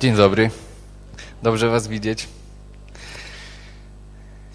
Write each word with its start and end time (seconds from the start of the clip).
Dzień 0.00 0.16
dobry. 0.16 0.50
Dobrze 1.42 1.68
Was 1.68 1.88
widzieć. 1.88 2.28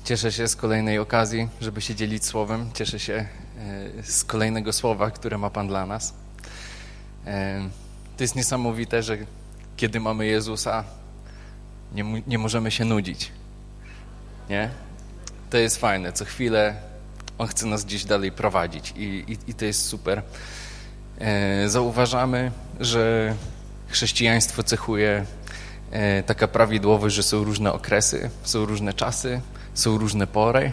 Cieszę 0.03 0.31
się 0.31 0.47
z 0.47 0.55
kolejnej 0.55 0.99
okazji, 0.99 1.47
żeby 1.61 1.81
się 1.81 1.95
dzielić 1.95 2.25
słowem. 2.25 2.69
Cieszę 2.73 2.99
się 2.99 3.13
e, 3.13 4.03
z 4.03 4.23
kolejnego 4.23 4.73
słowa, 4.73 5.11
które 5.11 5.37
ma 5.37 5.49
Pan 5.49 5.67
dla 5.67 5.85
nas. 5.85 6.13
E, 7.25 7.69
to 8.17 8.23
jest 8.23 8.35
niesamowite, 8.35 9.03
że 9.03 9.17
kiedy 9.77 9.99
mamy 9.99 10.25
Jezusa, 10.25 10.83
nie, 11.93 12.23
nie 12.27 12.37
możemy 12.37 12.71
się 12.71 12.85
nudzić. 12.85 13.31
Nie? 14.49 14.69
To 15.49 15.57
jest 15.57 15.77
fajne. 15.77 16.13
Co 16.13 16.25
chwilę 16.25 16.75
On 17.37 17.47
chce 17.47 17.65
nas 17.65 17.85
gdzieś 17.85 18.05
dalej 18.05 18.31
prowadzić 18.31 18.93
i, 18.97 19.03
i, 19.03 19.37
i 19.47 19.53
to 19.53 19.65
jest 19.65 19.85
super. 19.85 20.21
E, 21.19 21.69
zauważamy, 21.69 22.51
że 22.79 23.35
chrześcijaństwo 23.95 24.63
cechuje 24.63 25.25
e, 25.91 26.23
taka 26.23 26.47
prawidłowość, 26.47 27.15
że 27.15 27.23
są 27.23 27.43
różne 27.43 27.73
okresy, 27.73 28.29
są 28.43 28.65
różne 28.65 28.93
czasy, 28.93 29.41
są 29.73 29.97
różne 29.97 30.27
pory 30.27 30.71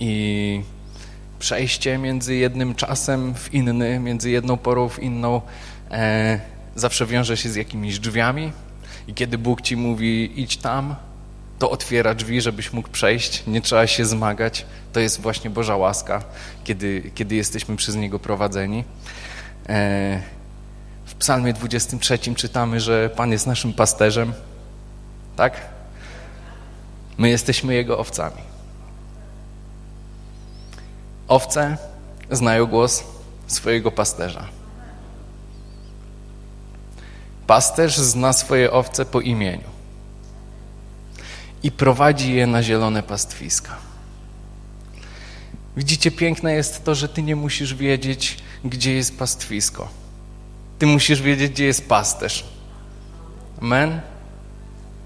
i 0.00 0.62
przejście 1.38 1.98
między 1.98 2.34
jednym 2.34 2.74
czasem 2.74 3.34
w 3.34 3.54
inny, 3.54 4.00
między 4.00 4.30
jedną 4.30 4.56
porą 4.56 4.88
w 4.88 4.98
inną 4.98 5.40
e, 5.90 6.40
zawsze 6.76 7.06
wiąże 7.06 7.36
się 7.36 7.48
z 7.48 7.54
jakimiś 7.54 7.98
drzwiami 7.98 8.52
i 9.08 9.14
kiedy 9.14 9.38
Bóg 9.38 9.60
ci 9.60 9.76
mówi 9.76 10.40
idź 10.42 10.56
tam, 10.56 10.94
to 11.58 11.70
otwiera 11.70 12.14
drzwi, 12.14 12.40
żebyś 12.40 12.72
mógł 12.72 12.88
przejść, 12.88 13.42
nie 13.46 13.60
trzeba 13.60 13.86
się 13.86 14.04
zmagać. 14.04 14.66
To 14.92 15.00
jest 15.00 15.20
właśnie 15.20 15.50
Boża 15.50 15.76
łaska, 15.76 16.22
kiedy, 16.64 17.10
kiedy 17.14 17.34
jesteśmy 17.34 17.76
przez 17.76 17.96
Niego 17.96 18.18
prowadzeni. 18.18 18.84
E, 19.68 20.37
psalmie 21.18 21.52
23 21.52 22.18
czytamy, 22.34 22.80
że 22.80 23.10
Pan 23.10 23.32
jest 23.32 23.46
naszym 23.46 23.72
pasterzem. 23.72 24.32
Tak? 25.36 25.60
My 27.18 27.28
jesteśmy 27.28 27.74
Jego 27.74 27.98
owcami. 27.98 28.42
Owce 31.28 31.76
znają 32.30 32.66
głos 32.66 33.04
swojego 33.46 33.90
pasterza. 33.90 34.48
Pasterz 37.46 37.96
zna 37.96 38.32
swoje 38.32 38.72
owce 38.72 39.04
po 39.04 39.20
imieniu 39.20 39.68
i 41.62 41.70
prowadzi 41.70 42.34
je 42.34 42.46
na 42.46 42.62
zielone 42.62 43.02
pastwiska. 43.02 43.76
Widzicie, 45.76 46.10
piękne 46.10 46.52
jest 46.52 46.84
to, 46.84 46.94
że 46.94 47.08
ty 47.08 47.22
nie 47.22 47.36
musisz 47.36 47.74
wiedzieć, 47.74 48.38
gdzie 48.64 48.94
jest 48.94 49.18
pastwisko. 49.18 49.88
Ty 50.78 50.86
musisz 50.86 51.22
wiedzieć, 51.22 51.52
gdzie 51.52 51.64
jest 51.64 51.88
pasterz. 51.88 52.44
Amen? 53.62 54.00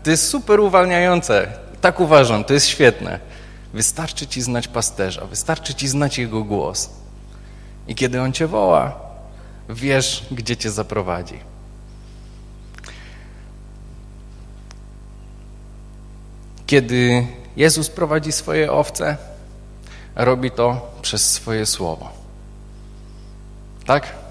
To 0.03 0.11
jest 0.11 0.29
super 0.29 0.61
uwalniające. 0.61 1.53
Tak 1.81 2.01
uważam, 2.01 2.45
to 2.45 2.55
jest 2.55 2.67
świetne. 2.67 3.21
Wystarczy 3.75 4.27
ci 4.27 4.43
znać 4.43 4.69
pasterza, 4.69 5.25
wystarczy 5.27 5.75
ci 5.75 5.89
znać 5.89 6.19
jego 6.19 6.45
głos. 6.45 6.91
I 7.89 7.95
kiedy 7.95 8.21
on 8.21 8.33
cię 8.33 8.47
woła, 8.47 9.01
wiesz, 9.69 10.27
gdzie 10.31 10.57
cię 10.57 10.71
zaprowadzi. 10.71 11.39
Kiedy 16.67 17.27
Jezus 17.57 17.91
prowadzi 17.91 18.33
swoje 18.33 18.73
owce, 18.73 19.17
robi 20.17 20.51
to 20.51 20.95
przez 21.03 21.33
swoje 21.33 21.67
słowo. 21.67 22.11
Tak? 23.87 24.22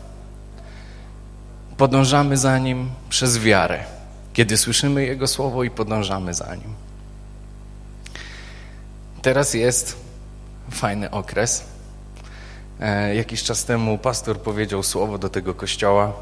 Podążamy 1.82 2.38
za 2.38 2.58
Nim 2.58 2.90
przez 3.10 3.38
wiarę, 3.38 3.84
kiedy 4.34 4.58
słyszymy 4.58 5.06
Jego 5.06 5.28
słowo 5.28 5.64
i 5.64 5.70
podążamy 5.70 6.34
za 6.34 6.56
Nim. 6.56 6.74
Teraz 9.22 9.54
jest 9.54 9.96
fajny 10.72 11.12
okres. 11.12 11.64
E, 12.80 13.16
jakiś 13.16 13.44
czas 13.44 13.66
temu 13.66 13.97
pastor 13.97 14.42
powiedział 14.42 14.84
słowo 14.84 15.18
do 15.18 15.30
tego 15.30 15.53
kościoła 15.53 16.14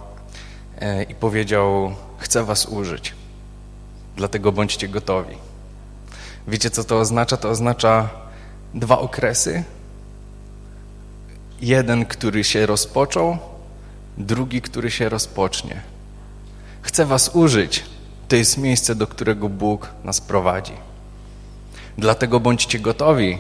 e, 0.82 1.04
i 1.04 1.16
powiedział: 1.16 1.96
Chcę 2.18 2.44
Was 2.44 2.66
użyć, 2.66 3.14
dlatego 4.16 4.52
bądźcie 4.52 4.88
gotowi. 4.88 5.36
Wiecie, 6.48 6.70
co 6.70 6.84
to 6.84 7.00
oznacza? 7.00 7.38
To 7.38 7.50
oznacza 7.50 8.10
dwa 8.74 9.00
okresy. 9.00 9.64
Jeden, 11.62 12.06
który 12.06 12.44
się 12.44 12.66
rozpoczął, 12.66 13.38
drugi, 14.20 14.62
który 14.62 14.92
się 14.92 15.10
rozpocznie. 15.10 15.82
Chcę 16.82 17.06
Was 17.06 17.32
użyć. 17.34 17.84
To 18.28 18.36
jest 18.36 18.58
miejsce, 18.58 18.96
do 18.96 19.08
którego 19.08 19.50
Bóg 19.50 19.90
nas 20.04 20.22
prowadzi. 20.22 20.74
Dlatego 21.98 22.40
bądźcie 22.40 22.80
gotowi. 22.80 23.38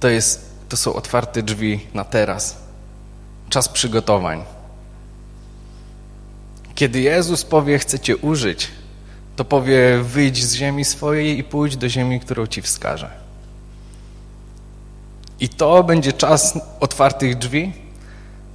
To, 0.00 0.08
jest, 0.08 0.50
to 0.68 0.76
są 0.76 0.94
otwarte 0.94 1.42
drzwi 1.42 1.86
na 1.94 2.04
teraz. 2.04 2.56
Czas 3.48 3.68
przygotowań. 3.68 4.44
Kiedy 6.74 7.00
Jezus 7.00 7.44
powie, 7.44 7.78
chcę 7.78 7.98
Cię 7.98 8.16
użyć, 8.16 8.68
to 9.36 9.44
powie, 9.44 9.98
wyjdź 10.02 10.44
z 10.44 10.54
ziemi 10.54 10.84
swojej 10.84 11.38
i 11.38 11.44
pójdź 11.44 11.76
do 11.76 11.88
ziemi, 11.88 12.20
którą 12.20 12.46
Ci 12.46 12.62
wskaże. 12.62 13.10
I 15.40 15.48
to 15.48 15.84
będzie 15.84 16.12
czas 16.12 16.58
otwartych 16.80 17.38
drzwi, 17.38 17.72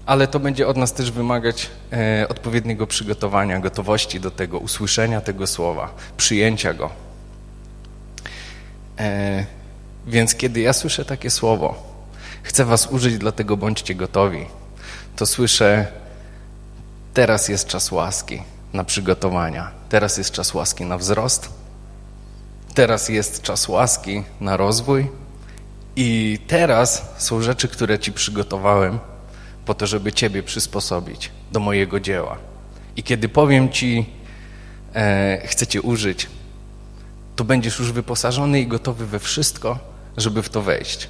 ale 0.07 0.27
to 0.27 0.39
będzie 0.39 0.67
od 0.67 0.77
nas 0.77 0.93
też 0.93 1.11
wymagać 1.11 1.69
e, 1.93 2.27
odpowiedniego 2.29 2.87
przygotowania, 2.87 3.59
gotowości 3.59 4.19
do 4.19 4.31
tego, 4.31 4.59
usłyszenia 4.59 5.21
tego 5.21 5.47
słowa, 5.47 5.93
przyjęcia 6.17 6.73
go. 6.73 6.89
E, 8.99 9.45
więc 10.07 10.35
kiedy 10.35 10.59
ja 10.59 10.73
słyszę 10.73 11.05
takie 11.05 11.29
słowo, 11.29 11.83
chcę 12.43 12.65
was 12.65 12.87
użyć, 12.87 13.17
dlatego 13.17 13.57
bądźcie 13.57 13.95
gotowi, 13.95 14.45
to 15.15 15.25
słyszę, 15.25 15.87
teraz 17.13 17.49
jest 17.49 17.67
czas 17.67 17.91
łaski 17.91 18.43
na 18.73 18.83
przygotowania, 18.83 19.71
teraz 19.89 20.17
jest 20.17 20.31
czas 20.31 20.53
łaski 20.53 20.85
na 20.85 20.97
wzrost, 20.97 21.49
teraz 22.73 23.09
jest 23.09 23.41
czas 23.41 23.67
łaski 23.67 24.23
na 24.41 24.57
rozwój. 24.57 25.07
I 25.95 26.39
teraz 26.47 27.05
są 27.17 27.41
rzeczy, 27.41 27.67
które 27.67 27.99
ci 27.99 28.11
przygotowałem, 28.11 28.99
po 29.67 29.73
to, 29.73 29.87
żeby 29.87 30.13
Ciebie 30.13 30.43
przysposobić 30.43 31.31
do 31.51 31.59
mojego 31.59 31.99
dzieła. 31.99 32.37
I 32.95 33.03
kiedy 33.03 33.29
powiem 33.29 33.69
Ci, 33.69 34.05
e, 34.95 35.41
chcę 35.45 35.67
Cię 35.67 35.81
użyć, 35.81 36.27
to 37.35 37.43
będziesz 37.43 37.79
już 37.79 37.91
wyposażony 37.91 38.59
i 38.59 38.67
gotowy 38.67 39.05
we 39.05 39.19
wszystko, 39.19 39.79
żeby 40.17 40.43
w 40.43 40.49
to 40.49 40.61
wejść. 40.61 41.09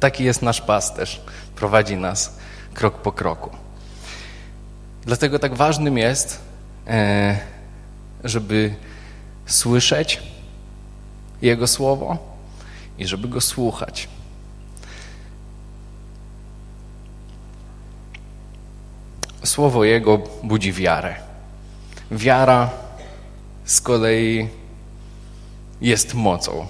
Taki 0.00 0.24
jest 0.24 0.42
nasz 0.42 0.60
pasterz. 0.60 1.20
Prowadzi 1.56 1.96
nas 1.96 2.36
krok 2.74 2.98
po 2.98 3.12
kroku. 3.12 3.50
Dlatego 5.04 5.38
tak 5.38 5.54
ważnym 5.54 5.98
jest, 5.98 6.40
e, 6.86 7.38
żeby 8.24 8.74
słyszeć 9.46 10.22
Jego 11.42 11.66
słowo 11.66 12.18
i 12.98 13.06
żeby 13.06 13.28
go 13.28 13.40
słuchać. 13.40 14.08
Słowo 19.44 19.84
Jego 19.84 20.18
budzi 20.42 20.72
wiarę. 20.72 21.14
Wiara 22.10 22.70
z 23.64 23.80
kolei 23.80 24.48
jest 25.80 26.14
mocą. 26.14 26.66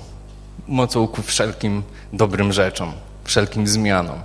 Mocą 0.69 1.09
ku 1.09 1.23
wszelkim 1.23 1.83
dobrym 2.13 2.53
rzeczom, 2.53 2.93
wszelkim 3.25 3.67
zmianom. 3.67 4.21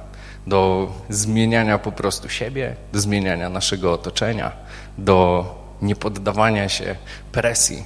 Do 0.48 0.92
zmieniania 1.10 1.78
po 1.78 1.92
prostu 1.92 2.30
siebie, 2.30 2.76
do 2.94 3.00
zmieniania 3.00 3.50
naszego 3.50 3.94
otoczenia, 3.94 4.52
do 4.98 5.46
niepoddawania 5.82 6.70
się 6.70 6.96
presji. 7.32 7.84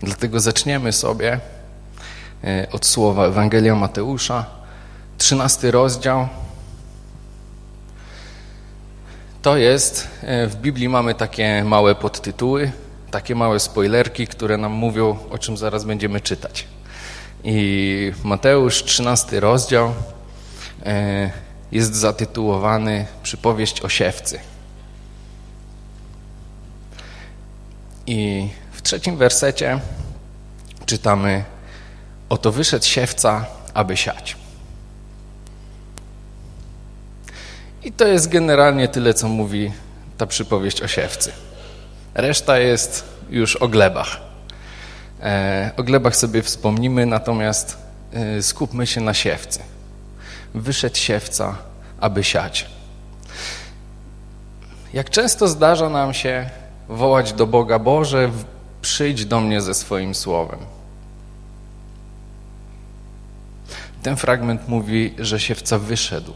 Dlatego 0.00 0.40
zaczniemy 0.40 0.92
sobie 0.92 1.40
e, 2.44 2.66
od 2.72 2.86
słowa 2.86 3.26
Ewangelia 3.26 3.74
Mateusza, 3.74 4.46
13 5.18 5.70
rozdział, 5.70 6.28
to 9.42 9.56
jest, 9.56 10.08
e, 10.22 10.46
w 10.46 10.56
Biblii 10.56 10.88
mamy 10.88 11.14
takie 11.14 11.64
małe 11.64 11.94
podtytuły, 11.94 12.72
takie 13.10 13.34
małe 13.34 13.60
spoilerki, 13.60 14.26
które 14.26 14.56
nam 14.56 14.72
mówią, 14.72 15.18
o 15.30 15.38
czym 15.38 15.56
zaraz 15.56 15.84
będziemy 15.84 16.20
czytać. 16.20 16.66
I 17.44 18.12
Mateusz, 18.24 18.84
13 18.84 19.40
rozdział, 19.40 19.94
e, 20.86 21.30
jest 21.72 21.94
zatytułowany 21.94 23.06
Przypowieść 23.22 23.80
o 23.80 23.88
siewcy. 23.88 24.38
I 28.06 28.48
w 28.72 28.82
trzecim 28.82 29.16
wersecie 29.16 29.80
czytamy: 30.86 31.44
Oto 32.28 32.52
wyszedł 32.52 32.84
siewca, 32.84 33.46
aby 33.74 33.96
siać. 33.96 34.39
I 37.82 37.92
to 37.92 38.06
jest 38.06 38.28
generalnie 38.28 38.88
tyle, 38.88 39.14
co 39.14 39.28
mówi 39.28 39.72
ta 40.18 40.26
przypowieść 40.26 40.82
o 40.82 40.88
siewcy. 40.88 41.32
Reszta 42.14 42.58
jest 42.58 43.04
już 43.30 43.56
o 43.56 43.68
glebach. 43.68 44.20
E, 45.22 45.70
o 45.76 45.82
glebach 45.82 46.16
sobie 46.16 46.42
wspomnimy, 46.42 47.06
natomiast 47.06 47.78
e, 48.12 48.42
skupmy 48.42 48.86
się 48.86 49.00
na 49.00 49.14
siewcy. 49.14 49.60
Wyszedł 50.54 50.96
siewca, 50.96 51.56
aby 52.00 52.24
siać. 52.24 52.66
Jak 54.92 55.10
często 55.10 55.48
zdarza 55.48 55.88
nam 55.88 56.14
się 56.14 56.50
wołać 56.88 57.32
do 57.32 57.46
Boga, 57.46 57.78
Boże, 57.78 58.30
przyjdź 58.82 59.24
do 59.24 59.40
mnie 59.40 59.60
ze 59.60 59.74
swoim 59.74 60.14
słowem. 60.14 60.58
Ten 64.02 64.16
fragment 64.16 64.68
mówi, 64.68 65.14
że 65.18 65.40
siewca 65.40 65.78
wyszedł. 65.78 66.32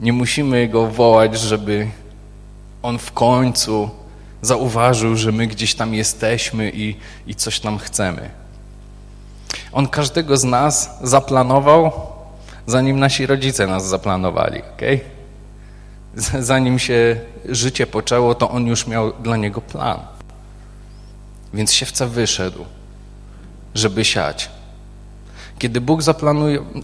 Nie 0.00 0.12
musimy 0.12 0.68
go 0.68 0.86
wołać, 0.86 1.38
żeby 1.38 1.88
on 2.82 2.98
w 2.98 3.12
końcu 3.12 3.90
zauważył, 4.42 5.16
że 5.16 5.32
my 5.32 5.46
gdzieś 5.46 5.74
tam 5.74 5.94
jesteśmy 5.94 6.70
i, 6.74 6.96
i 7.26 7.34
coś 7.34 7.60
tam 7.60 7.78
chcemy. 7.78 8.30
On 9.72 9.88
każdego 9.88 10.36
z 10.36 10.44
nas 10.44 10.98
zaplanował, 11.02 11.92
zanim 12.66 13.00
nasi 13.00 13.26
rodzice 13.26 13.66
nas 13.66 13.86
zaplanowali, 13.86 14.62
ok? 14.62 14.82
Zanim 16.38 16.78
się 16.78 17.20
życie 17.48 17.86
poczęło, 17.86 18.34
to 18.34 18.50
on 18.50 18.66
już 18.66 18.86
miał 18.86 19.12
dla 19.12 19.36
niego 19.36 19.60
plan. 19.60 20.00
Więc 21.54 21.72
siewca 21.72 22.06
wyszedł, 22.06 22.64
żeby 23.74 24.04
siać. 24.04 24.50
Kiedy 25.58 25.80
Bóg 25.80 26.00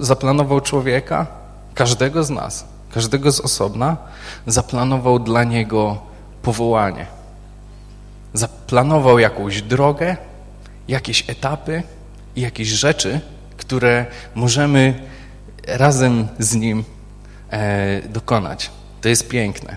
zaplanował 0.01 0.61
człowieka, 0.61 1.27
każdego 1.75 2.25
z 2.25 2.31
nas, 2.31 2.76
każdego 2.97 3.33
z 3.33 3.41
osobna, 3.41 3.97
zaplanował 4.47 5.19
dla 5.19 5.45
niego 5.45 5.99
powołanie. 6.43 7.07
Zaplanował 8.33 9.19
jakąś 9.19 9.63
drogę, 9.63 10.17
jakieś 10.89 11.31
etapy 11.31 11.83
i 12.37 12.41
jakieś 12.41 12.69
rzeczy, 12.69 13.21
które 13.57 14.07
możemy 14.35 15.03
razem 15.67 16.29
z 16.39 16.55
Nim 16.55 16.85
e, 17.51 18.09
dokonać. 18.09 18.71
To 19.01 19.09
jest 19.09 19.29
piękne. 19.29 19.77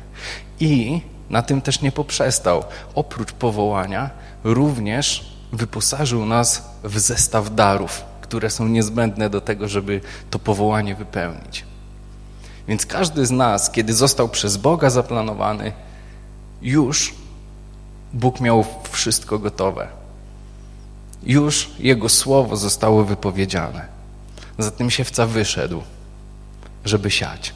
I 0.59 1.01
na 1.29 1.41
tym 1.41 1.61
też 1.61 1.81
nie 1.81 1.91
poprzestał. 1.91 2.63
Oprócz 2.95 3.31
powołania, 3.31 4.09
również 4.43 5.33
wyposażył 5.51 6.25
nas 6.25 6.69
w 6.83 6.99
zestaw 6.99 7.55
darów, 7.55 8.03
które 8.21 8.49
są 8.49 8.67
niezbędne 8.67 9.29
do 9.29 9.41
tego, 9.41 9.67
żeby 9.67 10.01
to 10.29 10.39
powołanie 10.39 10.95
wypełnić. 10.95 11.68
Więc 12.69 12.85
każdy 12.85 13.25
z 13.25 13.31
nas, 13.31 13.71
kiedy 13.71 13.93
został 13.93 14.29
przez 14.29 14.57
Boga 14.57 14.89
zaplanowany, 14.89 15.71
już 16.61 17.15
Bóg 18.13 18.41
miał 18.41 18.65
wszystko 18.91 19.39
gotowe. 19.39 19.87
Już 21.23 21.69
Jego 21.79 22.09
słowo 22.09 22.57
zostało 22.57 23.03
wypowiedziane. 23.03 23.87
Zatem 24.57 24.89
siewca 24.89 25.25
wyszedł, 25.25 25.81
żeby 26.85 27.11
siać. 27.11 27.53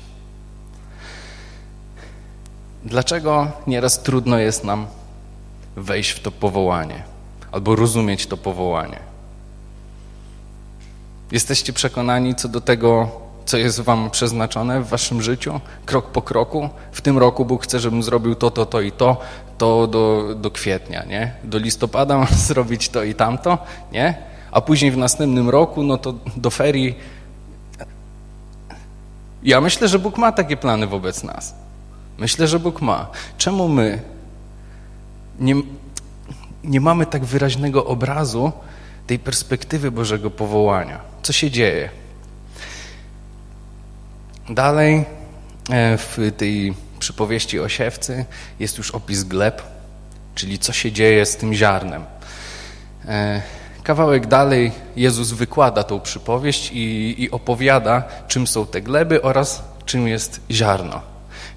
Dlaczego 2.83 3.51
nieraz 3.67 4.03
trudno 4.03 4.37
jest 4.37 4.63
nam 4.63 4.87
wejść 5.75 6.09
w 6.11 6.19
to 6.19 6.31
powołanie 6.31 7.03
albo 7.51 7.75
rozumieć 7.75 8.27
to 8.27 8.37
powołanie? 8.37 8.99
Jesteście 11.31 11.73
przekonani 11.73 12.35
co 12.35 12.47
do 12.47 12.61
tego, 12.61 13.22
co 13.45 13.57
jest 13.57 13.81
wam 13.81 14.09
przeznaczone 14.09 14.81
w 14.81 14.87
waszym 14.87 15.21
życiu, 15.21 15.59
krok 15.85 16.05
po 16.05 16.21
kroku. 16.21 16.69
W 16.91 17.01
tym 17.01 17.17
roku 17.17 17.45
Bóg 17.45 17.63
chce, 17.63 17.79
żebym 17.79 18.03
zrobił 18.03 18.35
to, 18.35 18.51
to, 18.51 18.65
to 18.65 18.81
i 18.81 18.91
to, 18.91 19.17
to 19.57 19.87
do, 19.87 20.35
do 20.35 20.51
kwietnia, 20.51 21.03
nie? 21.03 21.33
Do 21.43 21.57
listopada 21.57 22.17
mam 22.23 22.27
zrobić 22.27 22.89
to 22.89 23.03
i 23.03 23.15
tamto, 23.15 23.57
nie? 23.91 24.17
A 24.51 24.61
później 24.61 24.91
w 24.91 24.97
następnym 24.97 25.49
roku, 25.49 25.83
no 25.83 25.97
to 25.97 26.13
do 26.37 26.49
ferii. 26.49 26.95
Ja 29.43 29.61
myślę, 29.61 29.87
że 29.87 29.99
Bóg 29.99 30.17
ma 30.17 30.31
takie 30.31 30.57
plany 30.57 30.87
wobec 30.87 31.23
nas. 31.23 31.55
Myślę, 32.17 32.47
że 32.47 32.59
Bóg 32.59 32.81
ma. 32.81 33.07
Czemu 33.37 33.67
my 33.67 34.01
nie, 35.39 35.55
nie 36.63 36.81
mamy 36.81 37.05
tak 37.05 37.25
wyraźnego 37.25 37.85
obrazu 37.85 38.51
tej 39.07 39.19
perspektywy 39.19 39.91
Bożego 39.91 40.29
powołania? 40.29 40.99
Co 41.23 41.33
się 41.33 41.51
dzieje? 41.51 42.02
Dalej 44.49 45.05
e, 45.69 45.97
w 45.97 46.17
tej 46.37 46.73
przypowieści 46.99 47.59
o 47.59 47.69
siewcy 47.69 48.25
jest 48.59 48.77
już 48.77 48.91
opis 48.91 49.23
gleb, 49.23 49.61
czyli 50.35 50.59
co 50.59 50.73
się 50.73 50.91
dzieje 50.91 51.25
z 51.25 51.37
tym 51.37 51.53
ziarnem. 51.53 52.05
E, 53.07 53.41
kawałek 53.83 54.27
dalej 54.27 54.71
Jezus 54.95 55.31
wykłada 55.31 55.83
tą 55.83 55.99
przypowieść 55.99 56.71
i, 56.73 57.15
i 57.23 57.31
opowiada, 57.31 58.03
czym 58.27 58.47
są 58.47 58.65
te 58.65 58.81
gleby 58.81 59.21
oraz 59.21 59.63
czym 59.85 60.07
jest 60.07 60.41
ziarno. 60.51 61.01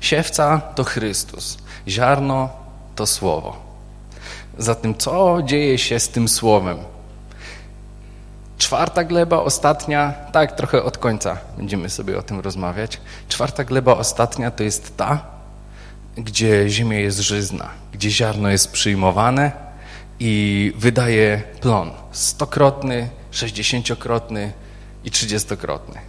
Siewca 0.00 0.60
to 0.74 0.84
Chrystus, 0.84 1.58
ziarno 1.88 2.50
to 2.96 3.06
Słowo. 3.06 3.56
Zatem 4.58 4.94
co 4.94 5.42
dzieje 5.42 5.78
się 5.78 6.00
z 6.00 6.08
tym 6.08 6.28
Słowem? 6.28 6.78
Czwarta 8.58 9.04
gleba, 9.04 9.38
ostatnia, 9.38 10.12
tak 10.32 10.56
trochę 10.56 10.82
od 10.82 10.98
końca 10.98 11.38
będziemy 11.56 11.90
sobie 11.90 12.18
o 12.18 12.22
tym 12.22 12.40
rozmawiać. 12.40 13.00
Czwarta 13.28 13.64
gleba, 13.64 13.96
ostatnia 13.96 14.50
to 14.50 14.62
jest 14.62 14.96
ta, 14.96 15.26
gdzie 16.16 16.70
ziemia 16.70 16.98
jest 16.98 17.18
żyzna, 17.18 17.68
gdzie 17.92 18.10
ziarno 18.10 18.48
jest 18.48 18.72
przyjmowane 18.72 19.52
i 20.20 20.72
wydaje 20.76 21.42
plon 21.60 21.90
stokrotny, 22.12 23.08
sześćdziesięciokrotny 23.30 24.52
i 25.04 25.10
trzydziestokrotny. 25.10 26.00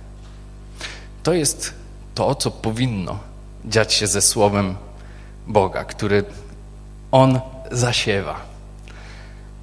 To 1.24 1.34
jest 1.34 1.74
to, 2.16 2.36
co 2.36 2.52
powinno 2.52 3.20
dziać 3.66 3.94
się 3.94 4.08
ze 4.08 4.22
Słowem 4.22 4.76
Boga, 5.48 5.84
który 5.84 6.24
On 7.12 7.40
zasiewa. 7.72 8.36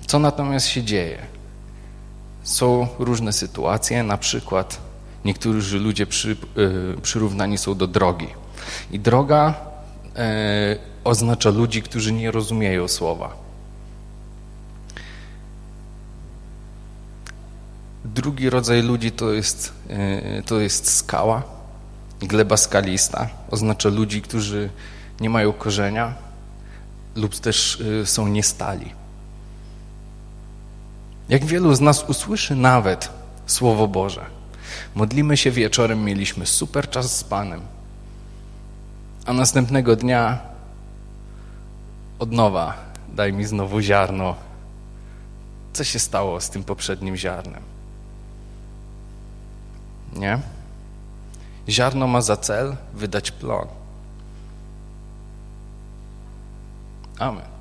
Co 0.07 0.19
natomiast 0.19 0.67
się 0.67 0.83
dzieje? 0.83 1.34
Są 2.45 2.89
różne 2.99 3.33
sytuacje, 3.33 4.03
na 4.03 4.19
przykład 4.19 4.79
niektórzy 5.25 5.79
ludzie 5.79 6.07
przy, 6.07 6.33
y, 6.33 7.01
przyrównani 7.03 7.59
są 7.59 7.75
do 7.75 7.87
drogi. 7.87 8.29
I 8.91 9.01
droga 9.01 9.55
y, 10.05 10.15
oznacza 11.05 11.51
ludzi, 11.51 11.83
którzy 11.83 12.13
nie 12.13 12.31
rozumieją 12.31 12.89
słowa. 12.89 13.37
Drugi 18.05 18.51
rodzaj 18.51 18.83
ludzi 18.83 19.13
to 19.13 19.33
jest, 19.33 19.73
y, 20.39 20.43
to 20.47 20.61
jest 20.61 20.97
skała, 20.97 21.43
gleba 22.21 22.57
skalista. 22.57 23.29
Oznacza 23.51 23.89
ludzi, 23.89 24.23
którzy 24.23 24.71
nie 25.21 25.31
mają 25.31 25.53
korzenia 25.53 26.15
lub 27.17 27.39
też 27.39 27.83
są 28.05 28.29
niestali. 28.29 29.04
Jak 31.29 31.45
wielu 31.45 31.75
z 31.75 31.81
nas 31.81 32.05
usłyszy 32.05 32.57
nawet 32.57 33.11
Słowo 33.47 33.89
Boże. 33.89 34.27
Modlimy 34.95 35.37
się 35.37 35.51
wieczorem, 35.51 36.05
mieliśmy 36.05 36.47
super 36.47 36.91
czas 36.91 37.17
z 37.17 37.25
Panem, 37.25 37.61
a 39.27 39.33
następnego 39.33 39.97
dnia 39.97 40.39
od 42.19 42.33
nowa 42.33 42.75
daj 43.09 43.33
mi 43.33 43.45
znowu 43.45 43.81
ziarno. 43.81 44.35
Co 45.73 45.85
się 45.85 45.99
stało 45.99 46.41
z 46.41 46.51
tym 46.51 46.65
poprzednim 46.65 47.17
ziarnem? 47.17 47.63
Nie? 50.13 50.39
Ziarno 51.69 52.07
ma 52.07 52.21
za 52.21 52.37
cel 52.37 52.77
wydać 52.95 53.31
plon. 53.31 53.67
Amen. 57.19 57.54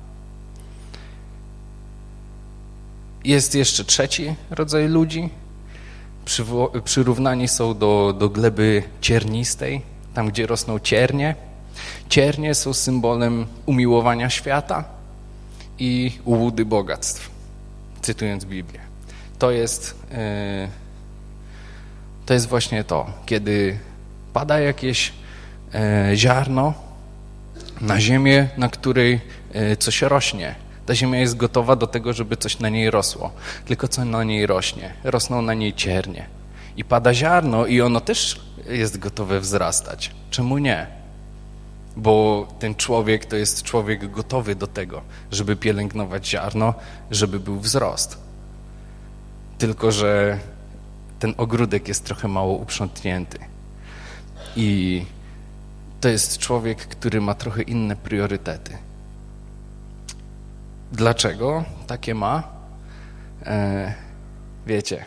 Jest 3.24 3.54
jeszcze 3.54 3.84
trzeci 3.84 4.34
rodzaj 4.50 4.88
ludzi. 4.88 5.28
Przyrównani 6.84 7.48
są 7.48 7.78
do, 7.78 8.14
do 8.18 8.28
gleby 8.28 8.82
ciernistej, 9.00 9.82
tam 10.14 10.28
gdzie 10.28 10.46
rosną 10.46 10.78
ciernie. 10.78 11.34
Ciernie 12.08 12.54
są 12.54 12.74
symbolem 12.74 13.46
umiłowania 13.66 14.30
świata 14.30 14.84
i 15.78 16.18
ułudy 16.24 16.64
bogactw, 16.64 17.30
cytując 18.02 18.44
Biblię. 18.44 18.80
To 19.38 19.50
jest, 19.50 19.94
yy, 20.10 20.68
to 22.26 22.34
jest 22.34 22.48
właśnie 22.48 22.84
to, 22.84 23.10
kiedy 23.26 23.78
pada 24.32 24.60
jakieś 24.60 25.12
yy, 25.72 26.16
ziarno 26.16 26.74
na 27.80 28.00
ziemię, 28.00 28.48
na 28.56 28.68
której 28.68 29.20
yy, 29.54 29.76
coś 29.76 30.02
rośnie, 30.02 30.54
ta 30.86 30.94
ziemia 30.94 31.18
jest 31.18 31.36
gotowa 31.36 31.76
do 31.76 31.86
tego, 31.86 32.12
żeby 32.12 32.36
coś 32.36 32.58
na 32.58 32.68
niej 32.68 32.90
rosło. 32.90 33.30
Tylko 33.66 33.88
co 33.88 34.04
na 34.04 34.24
niej 34.24 34.46
rośnie? 34.46 34.94
Rosną 35.04 35.42
na 35.42 35.54
niej 35.54 35.74
ciernie. 35.74 36.26
I 36.76 36.84
pada 36.84 37.14
ziarno 37.14 37.66
i 37.66 37.80
ono 37.80 38.00
też 38.00 38.40
jest 38.68 38.98
gotowe 38.98 39.40
wzrastać. 39.40 40.10
Czemu 40.30 40.58
nie? 40.58 41.04
bo 41.96 42.46
ten 42.58 42.74
człowiek 42.74 43.26
to 43.26 43.36
jest 43.36 43.62
człowiek 43.62 44.10
gotowy 44.10 44.54
do 44.54 44.66
tego, 44.66 45.02
żeby 45.30 45.56
pielęgnować 45.56 46.28
ziarno, 46.28 46.74
żeby 47.10 47.40
był 47.40 47.60
wzrost. 47.60 48.18
Tylko, 49.58 49.92
że 49.92 50.38
ten 51.18 51.34
ogródek 51.36 51.88
jest 51.88 52.04
trochę 52.04 52.28
mało 52.28 52.56
uprzątnięty. 52.56 53.38
I 54.56 55.04
to 56.00 56.08
jest 56.08 56.38
człowiek, 56.38 56.78
który 56.78 57.20
ma 57.20 57.34
trochę 57.34 57.62
inne 57.62 57.96
priorytety. 57.96 58.78
Dlaczego 60.94 61.64
takie 61.86 62.14
ma? 62.14 62.42
E, 63.46 63.94
wiecie. 64.66 65.04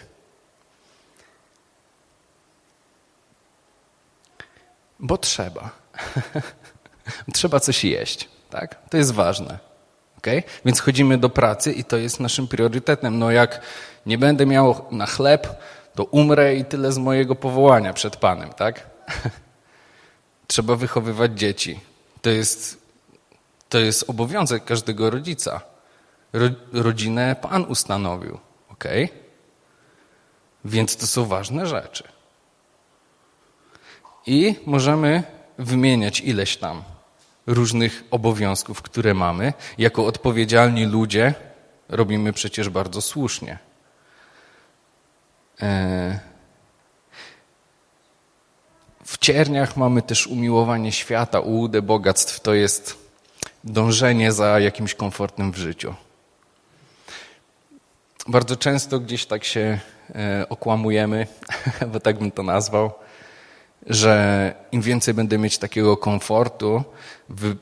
Bo 4.99 5.17
trzeba. 5.17 5.69
trzeba 7.33 7.59
coś 7.59 7.83
jeść, 7.83 8.29
tak? 8.49 8.89
To 8.89 8.97
jest 8.97 9.11
ważne. 9.11 9.59
Okay? 10.17 10.43
Więc 10.65 10.79
chodzimy 10.79 11.17
do 11.17 11.29
pracy 11.29 11.71
i 11.71 11.83
to 11.83 11.97
jest 11.97 12.19
naszym 12.19 12.47
priorytetem. 12.47 13.19
No 13.19 13.31
jak 13.31 13.61
nie 14.05 14.17
będę 14.17 14.45
miał 14.45 14.85
na 14.91 15.05
chleb, 15.05 15.47
to 15.95 16.03
umrę 16.03 16.55
i 16.55 16.65
tyle 16.65 16.91
z 16.91 16.97
mojego 16.97 17.35
powołania 17.35 17.93
przed 17.93 18.15
Panem, 18.15 18.53
tak? 18.53 18.89
Trzeba 20.47 20.75
wychowywać 20.75 21.39
dzieci. 21.39 21.79
To 22.21 22.29
jest, 22.29 22.77
to 23.69 23.79
jest 23.79 24.09
obowiązek 24.09 24.65
każdego 24.65 25.09
rodzica. 25.09 25.76
Ro, 26.37 26.49
rodzinę 26.73 27.35
Pan 27.41 27.65
ustanowił, 27.65 28.39
ok? 28.69 28.83
Więc 30.65 30.97
to 30.97 31.07
są 31.07 31.25
ważne 31.25 31.67
rzeczy. 31.67 32.03
I 34.25 34.55
możemy 34.65 35.23
wymieniać 35.57 36.21
ileś 36.21 36.57
tam 36.57 36.83
różnych 37.47 38.03
obowiązków, 38.11 38.81
które 38.81 39.13
mamy. 39.13 39.53
Jako 39.77 40.05
odpowiedzialni 40.05 40.85
ludzie 40.85 41.33
robimy 41.89 42.33
przecież 42.33 42.69
bardzo 42.69 43.01
słusznie. 43.01 43.59
E, 45.61 46.19
w 49.05 49.17
cierniach 49.17 49.77
mamy 49.77 50.01
też 50.01 50.27
umiłowanie 50.27 50.91
świata, 50.91 51.39
ułudę 51.39 51.81
bogactw. 51.81 52.39
To 52.39 52.53
jest 52.53 52.97
dążenie 53.63 54.31
za 54.31 54.59
jakimś 54.59 54.93
komfortem 54.93 55.51
w 55.51 55.57
życiu. 55.57 55.95
Bardzo 58.27 58.55
często 58.55 58.99
gdzieś 58.99 59.25
tak 59.25 59.43
się 59.43 59.79
e, 60.15 60.45
okłamujemy, 60.49 61.27
bo 61.93 61.99
tak 61.99 62.19
bym 62.19 62.31
to 62.31 62.43
nazwał, 62.43 62.91
że 63.85 64.53
im 64.71 64.81
więcej 64.81 65.13
będę 65.13 65.37
mieć 65.37 65.57
takiego 65.57 65.97
komfortu 65.97 66.83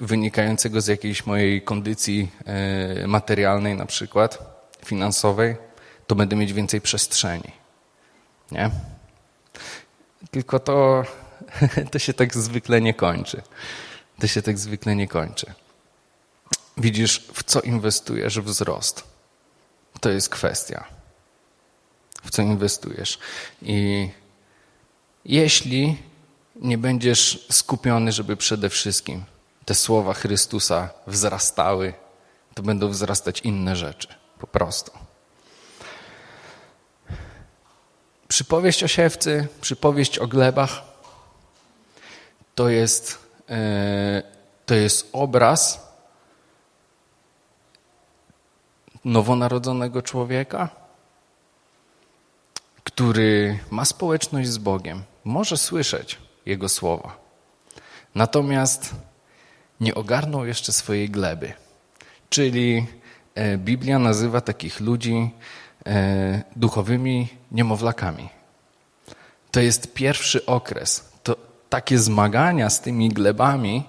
wynikającego 0.02 0.82
z 0.82 0.88
jakiejś 0.88 1.26
mojej 1.26 1.62
kondycji 1.62 2.32
e, 2.46 3.08
materialnej, 3.08 3.76
na 3.76 3.86
przykład 3.86 4.40
finansowej, 4.86 5.56
to 6.08 6.16
będę 6.16 6.36
mieć 6.36 6.54
więcej 6.54 6.82
przestrzeni. 6.82 7.52
Nie? 8.52 8.70
Tylko 10.32 10.60
to, 10.60 11.04
to 11.92 12.00
się 12.00 12.14
tak 12.14 12.34
zwykle 12.34 12.82
nie 12.82 12.94
kończy. 12.94 13.42
To 14.20 14.28
się 14.28 14.42
tak 14.42 14.58
zwykle 14.58 14.96
nie 14.96 15.08
kończy. 15.08 15.54
Widzisz, 16.78 17.28
w 17.34 17.44
co 17.44 17.62
inwestujesz 17.62 18.40
wzrost. 18.40 19.15
To 20.06 20.10
jest 20.10 20.30
kwestia. 20.30 20.84
W 22.24 22.32
co 22.32 22.42
inwestujesz. 22.42 23.20
I 23.62 24.10
jeśli 25.26 25.98
nie 26.56 26.78
będziesz 26.78 27.48
skupiony, 27.52 28.12
żeby 28.12 28.38
przede 28.38 28.70
wszystkim 28.70 29.24
te 29.66 29.76
słowa 29.76 30.14
Chrystusa 30.14 30.90
wzrastały, 31.08 31.94
to 32.54 32.64
będą 32.64 32.90
wzrastać 32.90 33.42
inne 33.42 33.76
rzeczy. 33.76 34.08
Po 34.40 34.48
prostu. 34.48 34.92
Przypowieść 38.28 38.84
o 38.84 38.88
siewcy, 38.88 39.48
przypowieść 39.62 40.20
o 40.20 40.28
glebach 40.28 40.82
to 42.56 42.70
jest, 42.70 43.20
e, 43.50 44.24
to 44.66 44.76
jest 44.76 45.10
obraz 45.14 45.85
nowonarodzonego 49.06 50.02
człowieka, 50.02 50.70
który 52.84 53.60
ma 53.72 53.86
społeczność 53.86 54.50
z 54.50 54.58
Bogiem, 54.58 55.04
może 55.24 55.58
słyszeć 55.58 56.18
Jego 56.46 56.70
słowa. 56.70 57.18
Natomiast 58.16 58.96
nie 59.80 59.96
ogarnął 59.96 60.46
jeszcze 60.46 60.72
swojej 60.72 61.10
gleby. 61.10 61.54
Czyli 62.30 62.88
e, 63.36 63.58
Biblia 63.58 64.00
nazywa 64.00 64.42
takich 64.42 64.80
ludzi 64.80 65.30
e, 65.86 66.44
duchowymi 66.56 67.28
niemowlakami. 67.52 68.30
To 69.52 69.60
jest 69.60 69.94
pierwszy 69.94 70.46
okres. 70.46 71.10
To 71.24 71.36
takie 71.70 72.00
zmagania 72.00 72.70
z 72.70 72.82
tymi 72.82 73.10
glebami, 73.10 73.84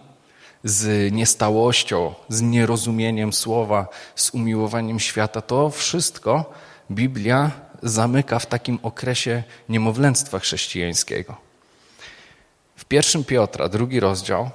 z 0.67 1.13
niestałością, 1.13 2.15
z 2.29 2.43
nierozumieniem 2.43 3.33
słowa, 3.33 3.89
z 4.15 4.31
umiłowaniem 4.31 5.01
świata, 5.01 5.41
to 5.41 5.71
wszystko 5.71 6.53
Biblia 6.91 7.51
zamyka 7.83 8.39
w 8.39 8.47
takim 8.47 8.79
okresie 8.83 9.43
niemowlęctwa 9.69 10.39
chrześcijańskiego. 10.39 11.37
W 12.77 12.85
pierwszym 12.85 13.25
Piotra, 13.25 13.69
drugi 13.69 14.01
rozdział, 14.01 14.51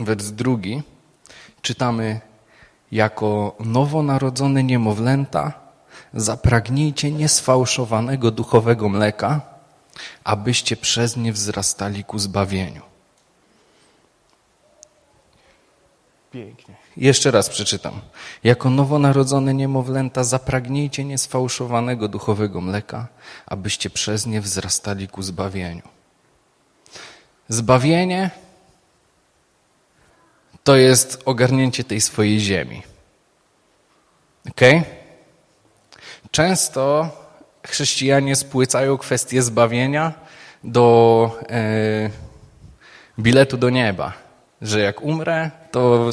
wers 0.00 0.30
drugi, 0.30 0.82
czytamy 1.62 2.20
jako 2.92 3.56
nowonarodzone 3.60 4.62
niemowlęta 4.62 5.52
zapragnijcie 6.14 7.10
niesfałszowanego 7.10 8.30
duchowego 8.30 8.88
mleka, 8.88 9.40
abyście 10.24 10.76
przez 10.76 11.16
nie 11.16 11.32
wzrastali 11.32 12.04
ku 12.04 12.18
zbawieniu. 12.18 12.91
Pięknie. 16.32 16.74
Jeszcze 16.96 17.30
raz 17.30 17.48
przeczytam. 17.48 18.00
Jako 18.44 18.70
nowonarodzone 18.70 19.54
niemowlęta 19.54 20.24
zapragnijcie 20.24 21.04
niesfałszowanego 21.04 22.08
duchowego 22.08 22.60
mleka, 22.60 23.08
abyście 23.46 23.90
przez 23.90 24.26
nie 24.26 24.40
wzrastali 24.40 25.08
ku 25.08 25.22
zbawieniu. 25.22 25.82
Zbawienie 27.48 28.30
to 30.64 30.76
jest 30.76 31.22
ogarnięcie 31.24 31.84
tej 31.84 32.00
swojej 32.00 32.40
ziemi. 32.40 32.82
Ok? 34.50 34.60
Często 36.30 37.10
chrześcijanie 37.66 38.36
spłycają 38.36 38.98
kwestię 38.98 39.42
zbawienia 39.42 40.12
do 40.64 41.38
e, 41.50 42.10
biletu 43.18 43.56
do 43.56 43.70
nieba. 43.70 44.31
Że 44.62 44.80
jak 44.80 45.02
umrę, 45.02 45.50
to, 45.70 46.10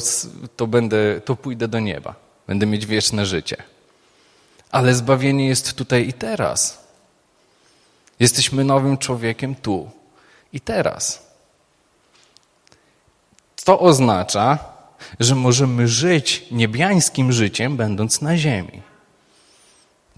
to, 0.56 0.66
będę, 0.66 1.20
to 1.20 1.36
pójdę 1.36 1.68
do 1.68 1.80
nieba. 1.80 2.14
Będę 2.46 2.66
mieć 2.66 2.86
wieczne 2.86 3.26
życie. 3.26 3.56
Ale 4.70 4.94
zbawienie 4.94 5.48
jest 5.48 5.74
tutaj 5.74 6.08
i 6.08 6.12
teraz. 6.12 6.84
Jesteśmy 8.20 8.64
nowym 8.64 8.98
człowiekiem 8.98 9.54
tu 9.54 9.90
i 10.52 10.60
teraz. 10.60 11.30
To 13.64 13.80
oznacza, 13.80 14.58
że 15.20 15.34
możemy 15.34 15.88
żyć 15.88 16.46
niebiańskim 16.50 17.32
życiem, 17.32 17.76
będąc 17.76 18.20
na 18.20 18.36
ziemi. 18.36 18.82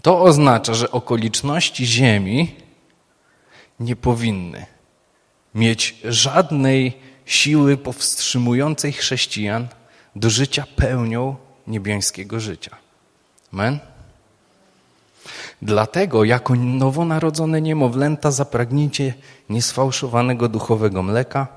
To 0.02 0.22
oznacza, 0.22 0.74
że 0.74 0.90
okoliczności 0.90 1.86
ziemi 1.86 2.56
nie 3.80 3.96
powinny 3.96 4.66
mieć 5.54 5.96
żadnej 6.04 6.92
siły 7.26 7.76
powstrzymującej 7.76 8.92
chrześcijan 8.92 9.68
do 10.16 10.30
życia 10.30 10.64
pełnią 10.76 11.36
niebiańskiego 11.66 12.40
życia. 12.40 12.76
Amen? 13.52 13.78
Dlatego, 15.62 16.24
jako 16.24 16.54
nowonarodzone 16.54 17.60
niemowlęta, 17.60 18.30
zapragnijcie 18.30 19.14
niesfałszowanego 19.50 20.48
duchowego 20.48 21.02
mleka, 21.02 21.48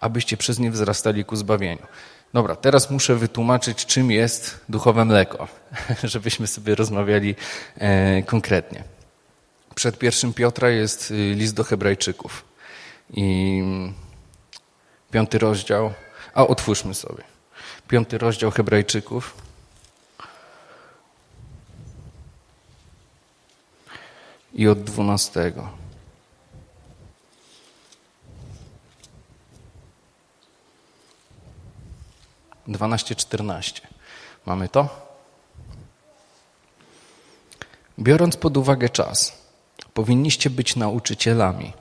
abyście 0.00 0.36
przez 0.36 0.58
nie 0.58 0.70
wzrastali 0.70 1.24
ku 1.24 1.36
zbawieniu. 1.36 1.86
Dobra, 2.34 2.56
teraz 2.56 2.90
muszę 2.90 3.16
wytłumaczyć, 3.16 3.86
czym 3.86 4.10
jest 4.10 4.60
duchowe 4.68 5.04
mleko, 5.04 5.48
żebyśmy 6.04 6.46
sobie 6.46 6.74
rozmawiali 6.74 7.34
e, 7.78 8.22
konkretnie. 8.22 8.84
Przed 9.74 9.98
pierwszym 9.98 10.32
Piotra 10.32 10.70
jest 10.70 11.10
y, 11.10 11.14
list 11.34 11.54
do 11.54 11.64
Hebrajczyków. 11.64 12.44
I 13.12 13.62
piąty 15.16 15.38
rozdział, 15.38 15.92
a 16.34 16.46
otwórzmy 16.46 16.94
sobie. 16.94 17.24
Piąty 17.88 18.18
rozdział 18.18 18.50
Hebrajczyków. 18.50 19.34
I 24.54 24.68
od 24.68 24.84
dwunastego. 24.84 25.68
12-14. 32.68 33.80
Mamy 34.46 34.68
to? 34.68 34.88
Biorąc 37.98 38.36
pod 38.36 38.56
uwagę 38.56 38.88
czas, 38.88 39.38
powinniście 39.94 40.50
być 40.50 40.76
nauczycielami. 40.76 41.72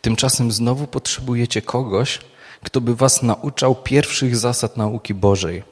Tymczasem 0.00 0.52
znowu 0.52 0.86
potrzebujecie 0.86 1.62
kogoś, 1.62 2.20
kto 2.64 2.80
by 2.80 2.94
was 2.94 3.22
nauczał 3.22 3.74
pierwszych 3.74 4.36
zasad 4.36 4.76
nauki 4.76 5.14
Bożej. 5.14 5.62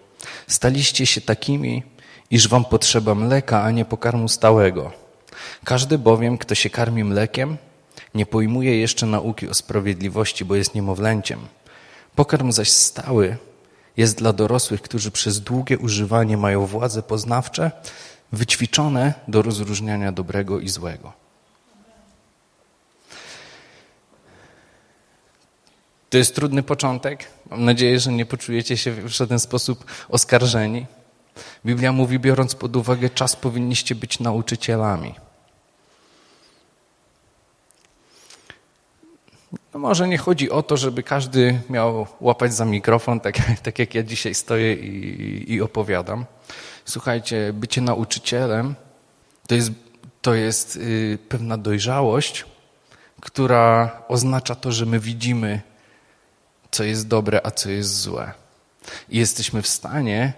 Staliście 0.47 1.07
się 1.07 1.21
takimi, 1.21 1.83
iż 2.31 2.49
wam 2.49 2.65
potrzeba 2.65 3.15
mleka, 3.15 3.63
a 3.63 3.71
nie 3.71 3.85
pokarmu 3.85 4.29
stałego. 4.29 4.93
Każdy 5.65 5.99
bowiem, 5.99 6.39
kto 6.39 6.55
się 6.55 6.71
karmi 6.71 7.05
mlekiem, 7.05 7.57
nie 8.15 8.27
pojmuje 8.27 8.81
jeszcze 8.81 9.07
nauki 9.07 9.49
o 9.49 9.55
sprawiedliwości, 9.55 10.45
bo 10.45 10.55
jest 10.55 10.75
niemowlęciem. 10.75 11.41
Pokarm 12.15 12.53
zaś 12.53 12.71
stały 12.71 13.37
jest 13.97 14.19
dla 14.19 14.33
dorosłych, 14.33 14.83
którzy 14.83 15.11
przez 15.11 15.41
długie 15.41 15.79
używanie 15.79 16.37
mają 16.37 16.67
władze 16.67 17.03
poznawcze, 17.03 17.71
wyćwiczone 18.33 19.15
do 19.29 19.43
rozróżniania 19.43 20.13
dobrego 20.13 20.61
i 20.61 20.69
złego. 20.69 21.22
To 26.13 26.19
jest 26.19 26.35
trudny 26.35 26.63
początek. 26.63 27.29
Mam 27.51 27.65
nadzieję, 27.65 28.01
że 28.01 28.13
nie 28.13 28.27
poczujecie 28.27 28.77
się 28.77 28.93
w 28.93 29.09
żaden 29.09 29.39
sposób 29.39 29.85
oskarżeni. 30.09 30.87
Biblia 31.67 31.93
mówi, 31.93 32.19
biorąc 32.19 32.55
pod 32.55 32.77
uwagę 32.77 33.11
czas, 33.11 33.37
powinniście 33.37 33.95
być 33.95 34.21
nauczycielami. 34.21 35.15
No 39.75 39.81
może 39.81 40.09
nie 40.09 40.19
chodzi 40.19 40.51
o 40.51 40.63
to, 40.63 40.77
żeby 40.77 41.03
każdy 41.03 41.61
miał 41.71 42.07
łapać 42.21 42.55
za 42.55 42.65
mikrofon, 42.65 43.21
tak, 43.21 43.35
tak 43.65 43.79
jak 43.79 43.95
ja 43.95 44.03
dzisiaj 44.03 44.35
stoję 44.35 44.75
i, 44.75 45.53
i 45.53 45.61
opowiadam. 45.61 46.25
Słuchajcie, 46.85 47.53
bycie 47.53 47.81
nauczycielem 47.81 48.75
to 49.47 49.55
jest, 49.55 49.71
to 50.23 50.35
jest 50.35 50.77
y, 50.77 51.19
pewna 51.29 51.59
dojrzałość, 51.59 52.45
która 53.21 53.91
oznacza 54.09 54.55
to, 54.55 54.73
że 54.73 54.87
my 54.87 55.01
widzimy, 55.01 55.72
co 56.73 56.85
jest 56.85 57.09
dobre, 57.09 57.41
a 57.45 57.51
co 57.51 57.71
jest 57.71 58.01
złe. 58.01 58.33
I 59.09 59.19
jesteśmy 59.19 59.63
w 59.63 59.69
stanie, 59.69 60.33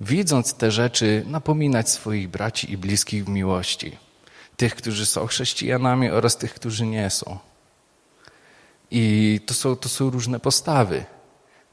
widząc 0.00 0.54
te 0.54 0.70
rzeczy, 0.70 1.24
napominać 1.26 1.90
swoich 1.90 2.28
braci 2.28 2.72
i 2.72 2.76
bliskich 2.76 3.24
w 3.24 3.28
miłości. 3.28 3.96
Tych, 4.56 4.74
którzy 4.74 5.06
są 5.06 5.26
chrześcijanami 5.26 6.10
oraz 6.10 6.36
tych, 6.36 6.54
którzy 6.54 6.86
nie 6.86 7.10
są. 7.10 7.38
I 8.90 9.40
to 9.46 9.54
są, 9.54 9.76
to 9.76 9.88
są 9.88 10.10
różne 10.10 10.40
postawy. 10.40 11.04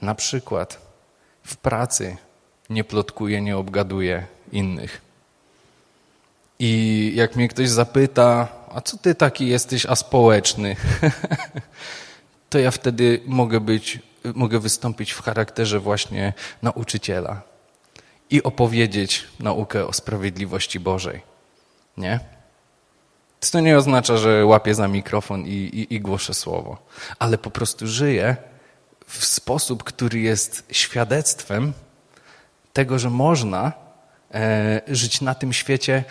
Na 0.01 0.15
przykład 0.15 0.81
w 1.43 1.57
pracy 1.57 2.17
nie 2.69 2.83
plotkuje, 2.83 3.41
nie 3.41 3.57
obgaduje 3.57 4.25
innych. 4.51 5.01
I 6.59 7.11
jak 7.15 7.35
mnie 7.35 7.47
ktoś 7.47 7.69
zapyta, 7.69 8.47
a 8.73 8.81
co 8.81 8.97
ty 8.97 9.15
taki 9.15 9.47
jesteś 9.47 9.85
aspołeczny? 9.85 10.75
to 12.55 12.59
ja 12.59 12.71
wtedy 12.71 13.21
mogę 13.25 13.59
być, 13.59 13.99
mogę 14.35 14.59
wystąpić 14.59 15.11
w 15.11 15.21
charakterze 15.21 15.79
właśnie 15.79 16.33
nauczyciela 16.61 17.41
i 18.29 18.43
opowiedzieć 18.43 19.23
naukę 19.39 19.87
o 19.87 19.93
sprawiedliwości 19.93 20.79
Bożej. 20.79 21.21
Nie? 21.97 22.19
To 23.51 23.59
nie 23.59 23.77
oznacza, 23.77 24.17
że 24.17 24.45
łapię 24.45 24.75
za 24.75 24.87
mikrofon 24.87 25.45
i, 25.45 25.49
i, 25.49 25.95
i 25.95 26.01
głoszę 26.01 26.33
słowo, 26.33 26.77
ale 27.19 27.37
po 27.37 27.51
prostu 27.51 27.87
żyję 27.87 28.35
w 29.07 29.25
sposób, 29.25 29.83
który 29.83 30.19
jest 30.19 30.65
świadectwem 30.71 31.73
tego, 32.73 32.99
że 32.99 33.09
można 33.09 33.71
e, 34.33 34.81
żyć 34.87 35.21
na 35.21 35.35
tym 35.35 35.53
świecie, 35.53 36.03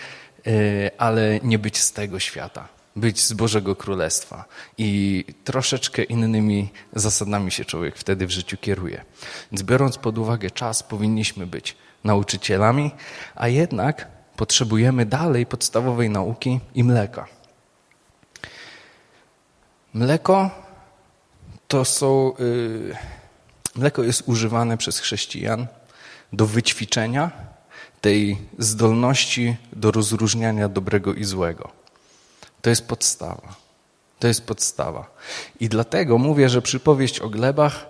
e, 0.46 0.50
ale 0.98 1.40
nie 1.42 1.58
być 1.58 1.78
z 1.78 1.92
tego 1.92 2.20
świata. 2.20 2.73
Być 2.96 3.20
z 3.20 3.32
Bożego 3.32 3.76
Królestwa. 3.76 4.44
I 4.78 5.24
troszeczkę 5.44 6.02
innymi 6.02 6.68
zasadami 6.92 7.50
się 7.50 7.64
człowiek 7.64 7.96
wtedy 7.96 8.26
w 8.26 8.30
życiu 8.30 8.56
kieruje. 8.56 9.04
Więc 9.52 9.62
biorąc 9.62 9.98
pod 9.98 10.18
uwagę 10.18 10.50
czas, 10.50 10.82
powinniśmy 10.82 11.46
być 11.46 11.76
nauczycielami, 12.04 12.90
a 13.34 13.48
jednak 13.48 14.08
potrzebujemy 14.36 15.06
dalej 15.06 15.46
podstawowej 15.46 16.10
nauki 16.10 16.60
i 16.74 16.84
mleka. 16.84 17.26
Mleko 19.94 20.50
to 21.68 21.84
są. 21.84 22.32
Yy, 22.38 22.96
mleko 23.76 24.02
jest 24.02 24.22
używane 24.26 24.76
przez 24.76 24.98
chrześcijan 24.98 25.66
do 26.32 26.46
wyćwiczenia 26.46 27.30
tej 28.00 28.38
zdolności 28.58 29.56
do 29.72 29.90
rozróżniania 29.90 30.68
dobrego 30.68 31.14
i 31.14 31.24
złego. 31.24 31.83
To 32.64 32.70
jest 32.70 32.88
podstawa. 32.88 33.54
To 34.18 34.28
jest 34.28 34.46
podstawa. 34.46 35.10
I 35.60 35.68
dlatego 35.68 36.18
mówię, 36.18 36.48
że 36.48 36.62
przypowieść 36.62 37.20
o 37.20 37.28
glebach 37.28 37.86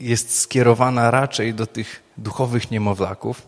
jest 0.00 0.38
skierowana 0.38 1.10
raczej 1.10 1.54
do 1.54 1.66
tych 1.66 2.02
duchowych 2.16 2.70
niemowlaków, 2.70 3.42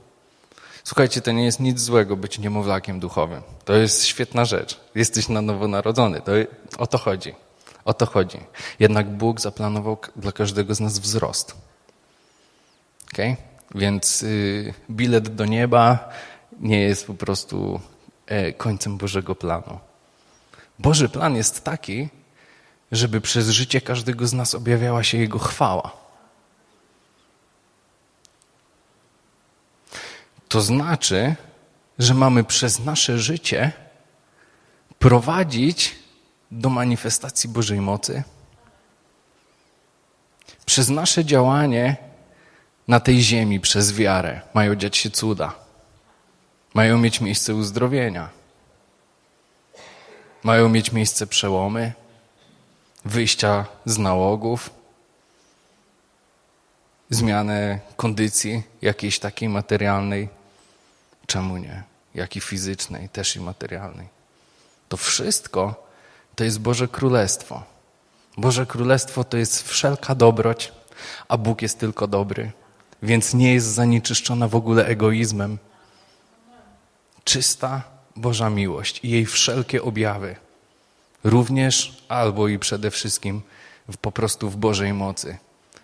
Słuchajcie, 0.84 1.20
to 1.20 1.32
nie 1.32 1.44
jest 1.44 1.60
nic 1.60 1.80
złego 1.80 2.16
być 2.16 2.38
niemowlakiem 2.38 3.00
duchowym. 3.00 3.42
To 3.64 3.72
jest 3.72 4.04
świetna 4.04 4.44
rzecz. 4.44 4.80
Jesteś 4.94 5.28
na 5.28 5.42
nowo 5.42 5.68
narodzony. 5.68 6.20
To, 6.20 6.32
o 6.78 6.86
to 6.86 6.98
chodzi. 6.98 7.34
O 7.84 7.94
to 7.94 8.06
chodzi. 8.06 8.38
Jednak 8.78 9.10
Bóg 9.10 9.40
zaplanował 9.40 9.98
dla 10.16 10.32
każdego 10.32 10.74
z 10.74 10.80
nas 10.80 10.98
wzrost. 10.98 11.54
Okay? 13.12 13.36
Więc 13.74 14.22
y, 14.22 14.74
bilet 14.90 15.34
do 15.34 15.44
nieba 15.44 16.08
nie 16.60 16.80
jest 16.80 17.06
po 17.06 17.14
prostu 17.14 17.80
końcem 18.56 18.96
Bożego 18.96 19.34
planu. 19.34 19.78
Boży 20.78 21.08
plan 21.08 21.36
jest 21.36 21.64
taki, 21.64 22.08
żeby 22.92 23.20
przez 23.20 23.48
życie 23.48 23.80
każdego 23.80 24.26
z 24.26 24.32
nas 24.32 24.54
objawiała 24.54 25.04
się 25.04 25.18
Jego 25.18 25.38
chwała. 25.38 25.92
To 30.48 30.60
znaczy, 30.60 31.34
że 31.98 32.14
mamy 32.14 32.44
przez 32.44 32.78
nasze 32.78 33.18
życie 33.18 33.72
prowadzić 34.98 35.96
do 36.50 36.68
manifestacji 36.68 37.48
Bożej 37.50 37.80
mocy. 37.80 38.22
Przez 40.66 40.88
nasze 40.88 41.24
działanie 41.24 41.96
na 42.88 43.00
tej 43.00 43.22
ziemi, 43.22 43.60
przez 43.60 43.92
wiarę, 43.92 44.40
mają 44.54 44.74
dziać 44.74 44.96
się 44.96 45.10
cuda. 45.10 45.65
Mają 46.76 46.98
mieć 46.98 47.20
miejsce 47.20 47.54
uzdrowienia. 47.54 48.28
Mają 50.42 50.68
mieć 50.68 50.92
miejsce 50.92 51.26
przełomy, 51.26 51.92
wyjścia 53.04 53.66
z 53.84 53.98
nałogów, 53.98 54.70
zmianę 57.10 57.80
kondycji 57.96 58.62
jakiejś 58.82 59.18
takiej 59.18 59.48
materialnej, 59.48 60.28
Czemu 61.26 61.56
nie? 61.56 61.82
Jak 62.14 62.36
i 62.36 62.40
fizycznej, 62.40 63.08
też 63.08 63.36
i 63.36 63.40
materialnej. 63.40 64.08
To 64.88 64.96
wszystko 64.96 65.86
to 66.34 66.44
jest 66.44 66.60
Boże 66.60 66.88
Królestwo. 66.88 67.62
Boże 68.36 68.66
Królestwo 68.66 69.24
to 69.24 69.36
jest 69.36 69.68
wszelka 69.68 70.14
dobroć, 70.14 70.72
a 71.28 71.36
Bóg 71.36 71.62
jest 71.62 71.78
tylko 71.78 72.06
dobry, 72.06 72.52
więc 73.02 73.34
nie 73.34 73.54
jest 73.54 73.66
zanieczyszczona 73.66 74.48
w 74.48 74.56
ogóle 74.56 74.86
egoizmem. 74.86 75.58
Czysta 77.26 77.82
Boża 78.16 78.50
miłość 78.50 79.00
i 79.04 79.10
jej 79.10 79.26
wszelkie 79.26 79.82
objawy, 79.82 80.36
również 81.24 82.02
albo 82.08 82.48
i 82.48 82.58
przede 82.58 82.90
wszystkim 82.90 83.42
po 84.00 84.12
prostu 84.12 84.50
w 84.50 84.56
Bożej 84.56 84.92
mocy, 84.92 85.38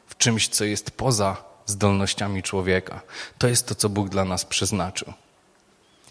w 0.06 0.16
czymś, 0.16 0.48
co 0.48 0.64
jest 0.64 0.90
poza 0.90 1.36
zdolnościami 1.66 2.42
człowieka. 2.42 3.00
To 3.38 3.48
jest 3.48 3.66
to, 3.66 3.74
co 3.74 3.88
Bóg 3.88 4.08
dla 4.08 4.24
nas 4.24 4.44
przeznaczył. 4.44 5.12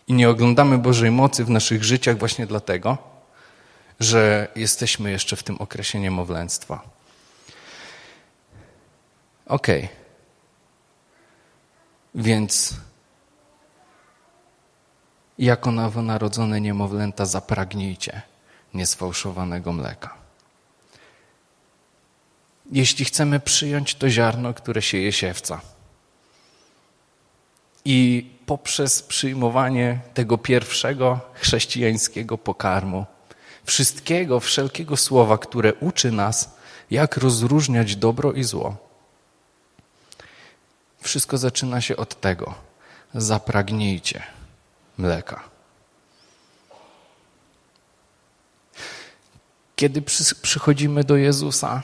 I 0.07 0.13
nie 0.13 0.29
oglądamy 0.29 0.77
Bożej 0.77 1.11
mocy 1.11 1.45
w 1.45 1.49
naszych 1.49 1.83
życiach 1.83 2.17
właśnie 2.17 2.47
dlatego, 2.47 2.97
że 3.99 4.47
jesteśmy 4.55 5.11
jeszcze 5.11 5.35
w 5.35 5.43
tym 5.43 5.57
okresie 5.57 5.99
niemowlęctwa. 5.99 6.81
Ok. 9.45 9.67
Więc 12.15 12.73
jako 15.41 15.71
nowonarodzone 15.71 16.61
niemowlęta 16.61 17.25
zapragnijcie 17.25 18.21
niesfałszowanego 18.73 19.73
mleka. 19.73 20.13
Jeśli 22.71 23.05
chcemy 23.05 23.39
przyjąć 23.39 23.95
to 23.95 24.09
ziarno, 24.09 24.53
które 24.53 24.81
sieje 24.81 25.11
siewca 25.11 25.61
i 27.85 28.29
poprzez 28.45 29.03
przyjmowanie 29.03 29.99
tego 30.13 30.37
pierwszego 30.37 31.19
chrześcijańskiego 31.33 32.37
pokarmu, 32.37 33.05
wszystkiego, 33.63 34.39
wszelkiego 34.39 34.97
słowa, 34.97 35.37
które 35.37 35.73
uczy 35.73 36.11
nas, 36.11 36.55
jak 36.91 37.17
rozróżniać 37.17 37.95
dobro 37.95 38.33
i 38.33 38.43
zło. 38.43 38.77
wszystko 41.01 41.37
zaczyna 41.37 41.81
się 41.81 41.97
od 41.97 42.21
tego. 42.21 42.53
Zapragnijcie 43.13 44.40
mleka. 44.97 45.43
Kiedy 49.75 50.01
przychodzimy 50.41 51.03
do 51.03 51.17
Jezusa, 51.17 51.83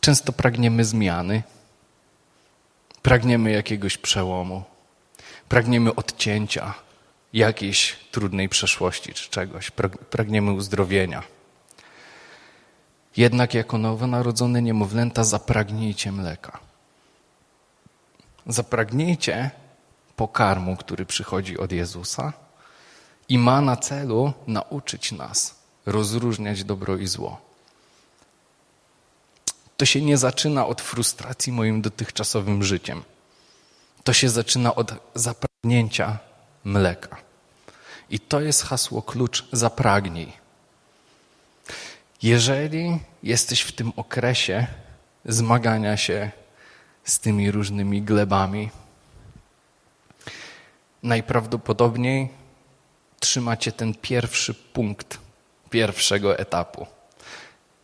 często 0.00 0.32
pragniemy 0.32 0.84
zmiany, 0.84 1.42
pragniemy 3.02 3.50
jakiegoś 3.50 3.98
przełomu, 3.98 4.64
pragniemy 5.48 5.94
odcięcia 5.94 6.74
jakiejś 7.32 7.96
trudnej 8.10 8.48
przeszłości 8.48 9.14
czy 9.14 9.30
czegoś, 9.30 9.70
pragniemy 10.10 10.52
uzdrowienia. 10.52 11.22
Jednak 13.16 13.54
jako 13.54 13.78
nowonarodzone 13.78 14.62
niemowlęta 14.62 15.24
zapragnijcie 15.24 16.12
mleka. 16.12 16.58
Zapragnijcie 18.46 19.50
pokarmu, 20.22 20.76
który 20.76 21.06
przychodzi 21.06 21.58
od 21.58 21.72
Jezusa 21.72 22.32
i 23.28 23.38
ma 23.38 23.60
na 23.60 23.76
celu 23.76 24.32
nauczyć 24.46 25.12
nas 25.12 25.54
rozróżniać 25.86 26.64
dobro 26.64 26.96
i 26.96 27.06
zło. 27.06 27.40
To 29.76 29.84
się 29.86 30.00
nie 30.02 30.16
zaczyna 30.16 30.66
od 30.66 30.80
frustracji 30.80 31.52
moim 31.52 31.82
dotychczasowym 31.82 32.62
życiem. 32.62 33.02
To 34.04 34.12
się 34.12 34.28
zaczyna 34.28 34.74
od 34.74 34.94
zapragnięcia 35.14 36.18
mleka. 36.64 37.16
I 38.10 38.20
to 38.20 38.40
jest 38.40 38.62
hasło 38.62 39.02
klucz 39.02 39.48
zapragnij. 39.52 40.32
Jeżeli 42.22 42.98
jesteś 43.22 43.60
w 43.60 43.72
tym 43.72 43.92
okresie 43.96 44.66
zmagania 45.24 45.96
się 45.96 46.30
z 47.04 47.18
tymi 47.18 47.50
różnymi 47.50 48.02
glebami, 48.02 48.70
najprawdopodobniej 51.02 52.28
trzymacie 53.20 53.72
ten 53.72 53.94
pierwszy 53.94 54.54
punkt 54.54 55.18
pierwszego 55.70 56.38
etapu. 56.38 56.86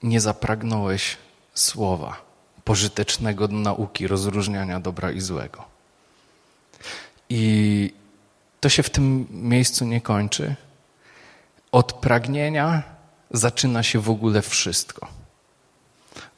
Nie 0.03 0.21
zapragnąłeś 0.21 1.17
słowa 1.55 2.17
pożytecznego 2.65 3.49
do 3.49 3.57
nauki 3.57 4.07
rozróżniania 4.07 4.81
dobra 4.81 5.11
i 5.11 5.21
złego. 5.21 5.65
I 7.29 7.93
to 8.61 8.69
się 8.69 8.83
w 8.83 8.91
tym 8.91 9.27
miejscu 9.31 9.85
nie 9.85 10.01
kończy. 10.01 10.55
Od 11.73 11.93
pragnienia 11.93 12.83
zaczyna 13.31 13.83
się 13.83 14.01
w 14.01 14.11
ogóle 14.11 14.43
wszystko. 14.43 15.07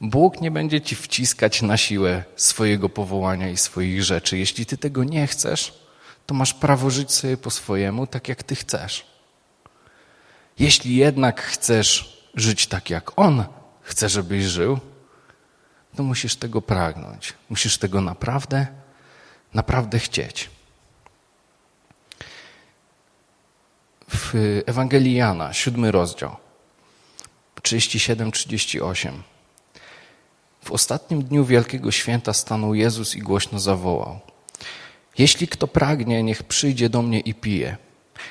Bóg 0.01 0.41
nie 0.41 0.51
będzie 0.51 0.81
ci 0.81 0.95
wciskać 0.95 1.61
na 1.61 1.77
siłę 1.77 2.23
swojego 2.35 2.89
powołania 2.89 3.49
i 3.49 3.57
swoich 3.57 4.03
rzeczy. 4.03 4.37
Jeśli 4.37 4.65
ty 4.65 4.77
tego 4.77 5.03
nie 5.03 5.27
chcesz, 5.27 5.73
to 6.25 6.33
masz 6.33 6.53
prawo 6.53 6.89
żyć 6.89 7.11
sobie 7.11 7.37
po 7.37 7.51
swojemu, 7.51 8.07
tak 8.07 8.27
jak 8.27 8.43
ty 8.43 8.55
chcesz. 8.55 9.05
Jeśli 10.59 10.95
jednak 10.95 11.41
chcesz 11.41 12.21
żyć 12.35 12.67
tak, 12.67 12.89
jak 12.89 13.19
On 13.19 13.45
chce, 13.81 14.09
żebyś 14.09 14.43
żył, 14.43 14.79
to 15.95 16.03
musisz 16.03 16.35
tego 16.35 16.61
pragnąć. 16.61 17.33
Musisz 17.49 17.77
tego 17.77 18.01
naprawdę, 18.01 18.67
naprawdę 19.53 19.99
chcieć. 19.99 20.49
W 24.07 24.33
Ewangelii 24.65 25.15
Jana, 25.15 25.53
siódmy 25.53 25.91
rozdział, 25.91 26.35
37-38. 27.61 29.11
W 30.63 30.71
ostatnim 30.71 31.23
dniu 31.23 31.45
Wielkiego 31.45 31.91
Święta 31.91 32.33
stanął 32.33 32.73
Jezus 32.73 33.15
i 33.15 33.19
głośno 33.19 33.59
zawołał. 33.59 34.19
Jeśli 35.17 35.47
kto 35.47 35.67
pragnie, 35.67 36.23
niech 36.23 36.43
przyjdzie 36.43 36.89
do 36.89 37.01
mnie 37.01 37.19
i 37.19 37.33
pije. 37.33 37.77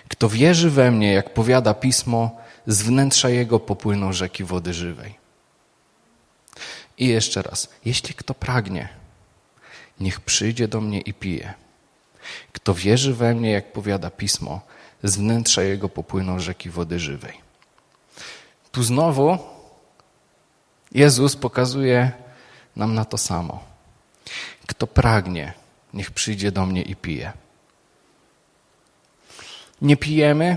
Kto 0.09 0.29
wierzy 0.29 0.71
we 0.71 0.91
mnie, 0.91 1.13
jak 1.13 1.35
powiada 1.35 1.75
pismo, 1.75 2.37
z 2.67 2.83
wnętrza 2.83 3.29
jego 3.29 3.61
popłyną 3.61 4.13
rzeki 4.13 4.45
wody 4.45 4.75
żywej. 4.75 5.15
I 6.99 7.07
jeszcze 7.09 7.43
raz, 7.43 7.69
jeśli 7.85 8.15
kto 8.15 8.35
pragnie, 8.35 8.89
niech 10.01 10.21
przyjdzie 10.21 10.69
do 10.69 10.81
mnie 10.81 11.01
i 11.01 11.15
pije. 11.15 11.55
Kto 12.53 12.75
wierzy 12.75 13.15
we 13.15 13.35
mnie, 13.35 13.51
jak 13.51 13.73
powiada 13.73 14.11
pismo, 14.11 14.61
z 15.03 15.17
wnętrza 15.17 15.63
jego 15.63 15.89
popłyną 15.89 16.39
rzeki 16.39 16.71
wody 16.71 16.99
żywej. 16.99 17.41
Tu 18.73 18.83
znowu 18.83 19.39
Jezus 20.93 21.37
pokazuje 21.37 22.13
nam 22.77 22.95
na 22.95 23.05
to 23.05 23.19
samo. 23.19 23.65
Kto 24.67 24.87
pragnie, 24.87 25.53
niech 25.95 26.11
przyjdzie 26.11 26.53
do 26.53 26.67
mnie 26.67 26.83
i 26.83 26.97
pije. 26.97 27.33
Nie 29.83 29.97
pijemy 29.97 30.57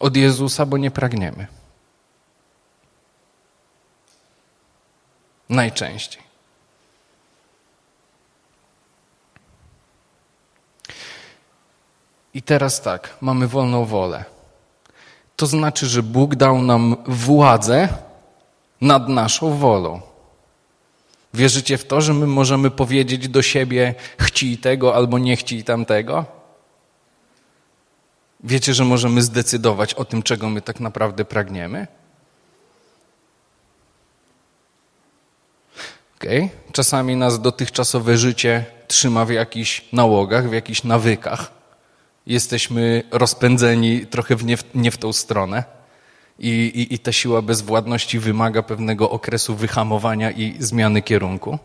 od 0.00 0.16
Jezusa, 0.16 0.66
bo 0.66 0.76
nie 0.76 0.90
pragniemy. 0.90 1.46
Najczęściej. 5.48 6.22
I 12.34 12.42
teraz 12.42 12.82
tak, 12.82 13.16
mamy 13.20 13.48
wolną 13.48 13.84
wolę. 13.84 14.24
To 15.36 15.46
znaczy, 15.46 15.86
że 15.86 16.02
Bóg 16.02 16.34
dał 16.34 16.62
nam 16.62 16.96
władzę 17.06 17.88
nad 18.80 19.08
naszą 19.08 19.56
wolą. 19.58 20.09
Wierzycie 21.34 21.78
w 21.78 21.84
to, 21.84 22.00
że 22.00 22.14
my 22.14 22.26
możemy 22.26 22.70
powiedzieć 22.70 23.28
do 23.28 23.42
siebie 23.42 23.94
chcij 24.18 24.58
tego 24.58 24.94
albo 24.94 25.18
nie 25.18 25.36
chcij 25.36 25.64
tamtego? 25.64 26.24
Wiecie, 28.44 28.74
że 28.74 28.84
możemy 28.84 29.22
zdecydować 29.22 29.94
o 29.94 30.04
tym, 30.04 30.22
czego 30.22 30.48
my 30.48 30.62
tak 30.62 30.80
naprawdę 30.80 31.24
pragniemy? 31.24 31.86
Okay. 36.16 36.48
Czasami 36.72 37.16
nas 37.16 37.40
dotychczasowe 37.40 38.18
życie 38.18 38.64
trzyma 38.88 39.24
w 39.24 39.30
jakichś 39.30 39.84
nałogach, 39.92 40.48
w 40.48 40.52
jakichś 40.52 40.84
nawykach. 40.84 41.50
Jesteśmy 42.26 43.02
rozpędzeni 43.10 44.06
trochę 44.06 44.36
w 44.36 44.44
nie, 44.44 44.56
w, 44.56 44.64
nie 44.74 44.90
w 44.90 44.98
tą 44.98 45.12
stronę. 45.12 45.79
I, 46.40 46.48
i, 46.48 46.94
I 46.94 46.98
ta 46.98 47.12
siła 47.12 47.42
bezwładności 47.42 48.18
wymaga 48.18 48.62
pewnego 48.62 49.10
okresu 49.10 49.56
wyhamowania 49.56 50.30
i 50.30 50.56
zmiany 50.58 51.02
kierunku. 51.02 51.58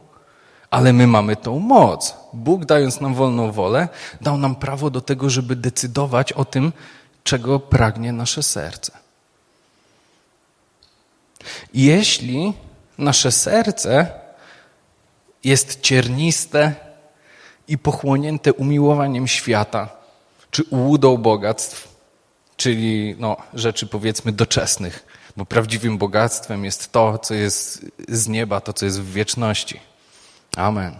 Ale 0.71 0.93
my 0.93 1.07
mamy 1.07 1.35
tą 1.35 1.59
moc. 1.59 2.15
Bóg, 2.33 2.65
dając 2.65 3.01
nam 3.01 3.15
wolną 3.15 3.51
wolę, 3.51 3.87
dał 4.21 4.37
nam 4.37 4.55
prawo 4.55 4.89
do 4.89 5.01
tego, 5.01 5.29
żeby 5.29 5.55
decydować 5.55 6.33
o 6.33 6.45
tym, 6.45 6.73
czego 7.23 7.59
pragnie 7.59 8.11
nasze 8.11 8.43
serce. 8.43 8.91
Jeśli 11.73 12.53
nasze 12.97 13.31
serce 13.31 14.07
jest 15.43 15.81
cierniste 15.81 16.75
i 17.67 17.77
pochłonięte 17.77 18.53
umiłowaniem 18.53 19.27
świata, 19.27 19.89
czy 20.51 20.63
ułudą 20.63 21.17
bogactw, 21.17 21.94
czyli 22.57 23.15
no, 23.19 23.37
rzeczy 23.53 23.87
powiedzmy 23.87 24.31
doczesnych, 24.31 25.05
bo 25.37 25.45
prawdziwym 25.45 25.97
bogactwem 25.97 26.65
jest 26.65 26.91
to, 26.91 27.17
co 27.17 27.33
jest 27.33 27.85
z 28.07 28.27
nieba, 28.27 28.61
to, 28.61 28.73
co 28.73 28.85
jest 28.85 29.01
w 29.01 29.11
wieczności. 29.11 29.79
Amen. 30.57 30.99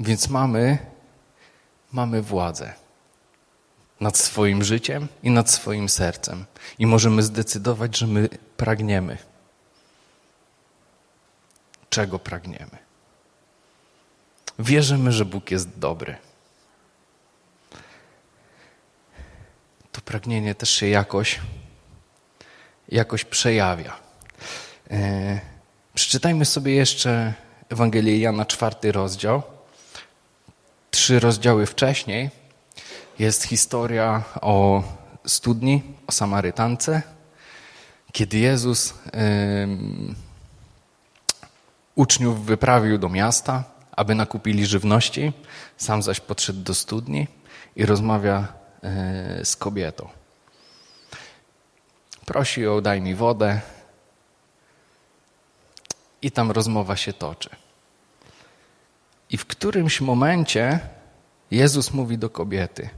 Więc 0.00 0.28
mamy, 0.28 0.78
mamy 1.92 2.22
władzę 2.22 2.74
nad 4.00 4.16
swoim 4.16 4.64
życiem 4.64 5.08
i 5.22 5.30
nad 5.30 5.50
swoim 5.50 5.88
sercem. 5.88 6.44
I 6.78 6.86
możemy 6.86 7.22
zdecydować, 7.22 7.96
że 7.98 8.06
my 8.06 8.28
pragniemy. 8.56 9.18
Czego 11.90 12.18
pragniemy? 12.18 12.78
Wierzymy, 14.58 15.12
że 15.12 15.24
Bóg 15.24 15.50
jest 15.50 15.78
dobry. 15.78 16.16
To 19.98 20.02
pragnienie 20.02 20.54
też 20.54 20.70
się 20.70 20.88
jakoś, 20.88 21.40
jakoś 22.88 23.24
przejawia. 23.24 23.96
Yy 24.90 25.40
Przeczytajmy 25.94 26.44
sobie 26.44 26.74
jeszcze 26.74 27.34
Ewangelię 27.68 28.18
Jana, 28.18 28.46
czwarty 28.46 28.92
rozdział. 28.92 29.42
Trzy 30.90 31.20
rozdziały 31.20 31.66
wcześniej 31.66 32.30
jest 33.18 33.42
historia 33.42 34.22
o 34.40 34.82
studni, 35.26 35.82
o 36.06 36.12
Samarytance, 36.12 37.02
kiedy 38.12 38.38
Jezus 38.38 38.94
uczniów 41.94 42.44
wyprawił 42.44 42.98
do 42.98 43.08
miasta, 43.08 43.64
aby 43.92 44.14
nakupili 44.14 44.66
żywności, 44.66 45.32
sam 45.76 46.02
zaś 46.02 46.20
podszedł 46.20 46.60
do 46.60 46.74
studni 46.74 47.26
i 47.76 47.86
rozmawia 47.86 48.58
z 49.44 49.56
kobietą. 49.56 50.08
Prosi 52.26 52.60
ją, 52.60 52.80
daj 52.80 53.00
mi 53.00 53.14
wodę, 53.14 53.60
i 56.22 56.30
tam 56.30 56.50
rozmowa 56.50 56.96
się 56.96 57.12
toczy. 57.12 57.50
I 59.30 59.36
w 59.36 59.46
którymś 59.46 60.00
momencie 60.00 60.80
Jezus 61.50 61.92
mówi 61.92 62.18
do 62.18 62.30
kobiety: 62.30 62.88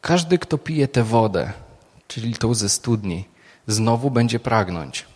Każdy, 0.00 0.38
kto 0.38 0.58
pije 0.58 0.88
tę 0.88 1.02
wodę, 1.02 1.52
czyli 2.08 2.34
tą 2.34 2.54
ze 2.54 2.68
studni, 2.68 3.28
znowu 3.66 4.10
będzie 4.10 4.40
pragnąć. 4.40 5.06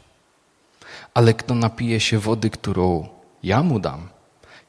Ale 1.14 1.34
kto 1.34 1.54
napije 1.54 2.00
się 2.00 2.18
wody, 2.18 2.50
którą 2.50 3.08
ja 3.42 3.62
mu 3.62 3.78
dam, 3.78 4.08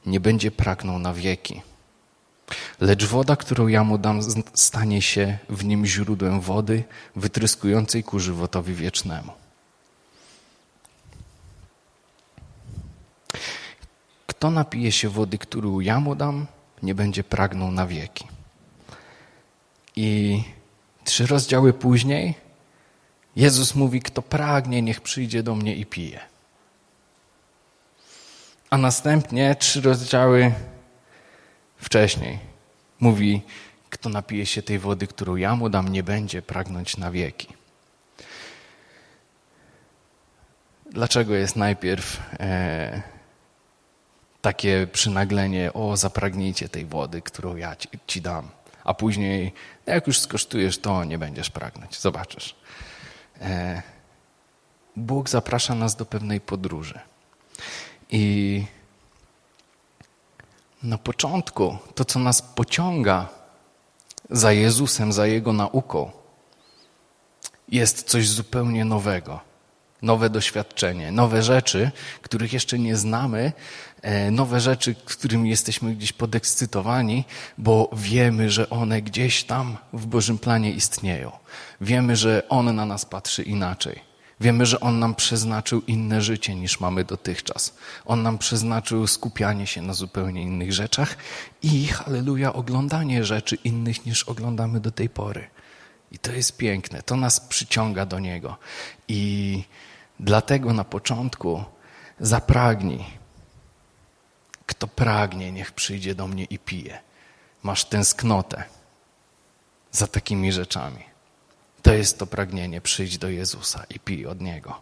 nie 0.06 0.20
będzie 0.20 0.50
pragnął 0.50 0.98
na 0.98 1.14
wieki. 1.14 1.62
Lecz 2.80 3.04
woda, 3.04 3.36
którą 3.36 3.66
ja 3.66 3.84
mu 3.84 3.98
dam, 3.98 4.20
stanie 4.54 5.02
się 5.02 5.38
w 5.48 5.64
nim 5.64 5.86
źródłem 5.86 6.40
wody 6.40 6.84
wytryskującej 7.16 8.04
ku 8.04 8.18
żywotowi 8.18 8.74
wiecznemu. 8.74 9.32
Kto 14.26 14.50
napije 14.50 14.92
się 14.92 15.08
wody, 15.08 15.38
którą 15.38 15.80
ja 15.80 16.00
mu 16.00 16.14
dam, 16.14 16.46
nie 16.82 16.94
będzie 16.94 17.24
pragnął 17.24 17.70
na 17.70 17.86
wieki. 17.86 18.26
I 19.96 20.42
trzy 21.04 21.26
rozdziały 21.26 21.72
później 21.72 22.34
Jezus 23.36 23.74
mówi: 23.74 24.00
Kto 24.00 24.22
pragnie, 24.22 24.82
niech 24.82 25.00
przyjdzie 25.00 25.42
do 25.42 25.54
mnie 25.54 25.76
i 25.76 25.86
pije. 25.86 26.20
A 28.70 28.76
następnie 28.76 29.54
trzy 29.54 29.80
rozdziały 29.80 30.52
wcześniej 31.82 32.38
mówi: 33.00 33.42
Kto 33.90 34.08
napije 34.08 34.46
się 34.46 34.62
tej 34.62 34.78
wody, 34.78 35.06
którą 35.06 35.36
ja 35.36 35.56
mu 35.56 35.68
dam, 35.68 35.88
nie 35.88 36.02
będzie 36.02 36.42
pragnąć 36.42 36.96
na 36.96 37.10
wieki. 37.10 37.48
Dlaczego 40.90 41.34
jest 41.34 41.56
najpierw 41.56 42.20
e, 42.40 43.02
takie 44.40 44.86
przynaglenie, 44.92 45.72
o 45.72 45.96
zapragnijcie 45.96 46.68
tej 46.68 46.86
wody, 46.86 47.22
którą 47.22 47.56
ja 47.56 47.76
ci, 47.76 47.88
ci 48.06 48.20
dam, 48.20 48.48
a 48.84 48.94
później 48.94 49.52
jak 49.86 50.06
już 50.06 50.18
skosztujesz, 50.20 50.78
to 50.78 51.04
nie 51.04 51.18
będziesz 51.18 51.50
pragnąć. 51.50 52.00
Zobaczysz. 52.00 52.54
E, 53.40 53.82
Bóg 54.96 55.28
zaprasza 55.28 55.74
nas 55.74 55.96
do 55.96 56.06
pewnej 56.06 56.40
podróży. 56.40 57.00
I 58.10 58.64
na 60.82 60.98
początku 60.98 61.76
to, 61.94 62.04
co 62.04 62.18
nas 62.18 62.42
pociąga 62.42 63.28
za 64.30 64.52
Jezusem, 64.52 65.12
za 65.12 65.26
Jego 65.26 65.52
nauką, 65.52 66.10
jest 67.68 68.02
coś 68.02 68.28
zupełnie 68.28 68.84
nowego. 68.84 69.40
Nowe 70.02 70.30
doświadczenie, 70.30 71.12
nowe 71.12 71.42
rzeczy, 71.42 71.90
których 72.22 72.52
jeszcze 72.52 72.78
nie 72.78 72.96
znamy, 72.96 73.52
e, 74.02 74.30
nowe 74.30 74.60
rzeczy, 74.60 74.94
którymi 74.94 75.50
jesteśmy 75.50 75.94
gdzieś 75.94 76.12
podekscytowani, 76.12 77.24
bo 77.58 77.90
wiemy, 77.92 78.50
że 78.50 78.70
one 78.70 79.02
gdzieś 79.02 79.44
tam 79.44 79.76
w 79.92 80.06
Bożym 80.06 80.38
planie 80.38 80.70
istnieją. 80.70 81.32
Wiemy, 81.80 82.16
że 82.16 82.42
On 82.48 82.76
na 82.76 82.86
nas 82.86 83.04
patrzy 83.04 83.42
inaczej. 83.42 84.11
Wiemy, 84.42 84.66
że 84.66 84.80
On 84.80 84.98
nam 84.98 85.14
przeznaczył 85.14 85.82
inne 85.86 86.22
życie 86.22 86.54
niż 86.54 86.80
mamy 86.80 87.04
dotychczas. 87.04 87.74
On 88.04 88.22
nam 88.22 88.38
przeznaczył 88.38 89.06
skupianie 89.06 89.66
się 89.66 89.82
na 89.82 89.94
zupełnie 89.94 90.42
innych 90.42 90.72
rzeczach 90.72 91.16
i, 91.62 91.86
halleluja, 91.86 92.52
oglądanie 92.52 93.24
rzeczy 93.24 93.56
innych 93.56 94.06
niż 94.06 94.24
oglądamy 94.24 94.80
do 94.80 94.90
tej 94.90 95.08
pory. 95.08 95.50
I 96.12 96.18
to 96.18 96.32
jest 96.32 96.56
piękne, 96.56 97.02
to 97.02 97.16
nas 97.16 97.40
przyciąga 97.40 98.06
do 98.06 98.18
Niego. 98.18 98.56
I 99.08 99.64
dlatego 100.20 100.72
na 100.72 100.84
początku 100.84 101.64
zapragnij. 102.20 103.04
Kto 104.66 104.88
pragnie, 104.88 105.52
niech 105.52 105.72
przyjdzie 105.72 106.14
do 106.14 106.26
mnie 106.26 106.44
i 106.44 106.58
pije. 106.58 106.98
Masz 107.62 107.84
tęsknotę 107.84 108.64
za 109.92 110.06
takimi 110.06 110.52
rzeczami. 110.52 111.11
To 111.82 111.94
jest 111.94 112.18
to 112.18 112.26
pragnienie, 112.26 112.80
przyjdź 112.80 113.18
do 113.18 113.28
Jezusa 113.28 113.84
i 113.90 114.00
pij 114.00 114.26
od 114.26 114.40
Niego. 114.40 114.80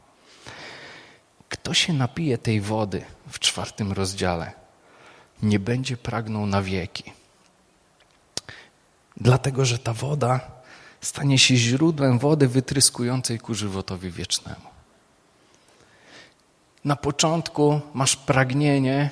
Kto 1.48 1.74
się 1.74 1.92
napije 1.92 2.38
tej 2.38 2.60
wody 2.60 3.04
w 3.30 3.38
czwartym 3.38 3.92
rozdziale, 3.92 4.52
nie 5.42 5.58
będzie 5.58 5.96
pragnął 5.96 6.46
na 6.46 6.62
wieki. 6.62 7.12
Dlatego, 9.16 9.64
że 9.64 9.78
ta 9.78 9.92
woda 9.92 10.40
stanie 11.00 11.38
się 11.38 11.56
źródłem 11.56 12.18
wody 12.18 12.48
wytryskującej 12.48 13.38
ku 13.38 13.54
żywotowi 13.54 14.10
wiecznemu. 14.10 14.70
Na 16.84 16.96
początku 16.96 17.80
masz 17.94 18.16
pragnienie 18.16 19.10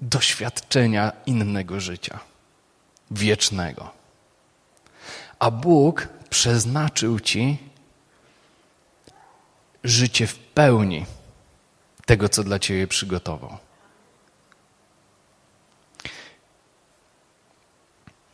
doświadczenia 0.00 1.12
innego 1.26 1.80
życia, 1.80 2.18
wiecznego 3.10 4.01
a 5.42 5.50
Bóg 5.50 6.08
przeznaczył 6.30 7.20
ci 7.20 7.58
życie 9.84 10.26
w 10.26 10.38
pełni 10.38 11.06
tego, 12.06 12.28
co 12.28 12.44
dla 12.44 12.58
ciebie 12.58 12.86
przygotował. 12.86 13.58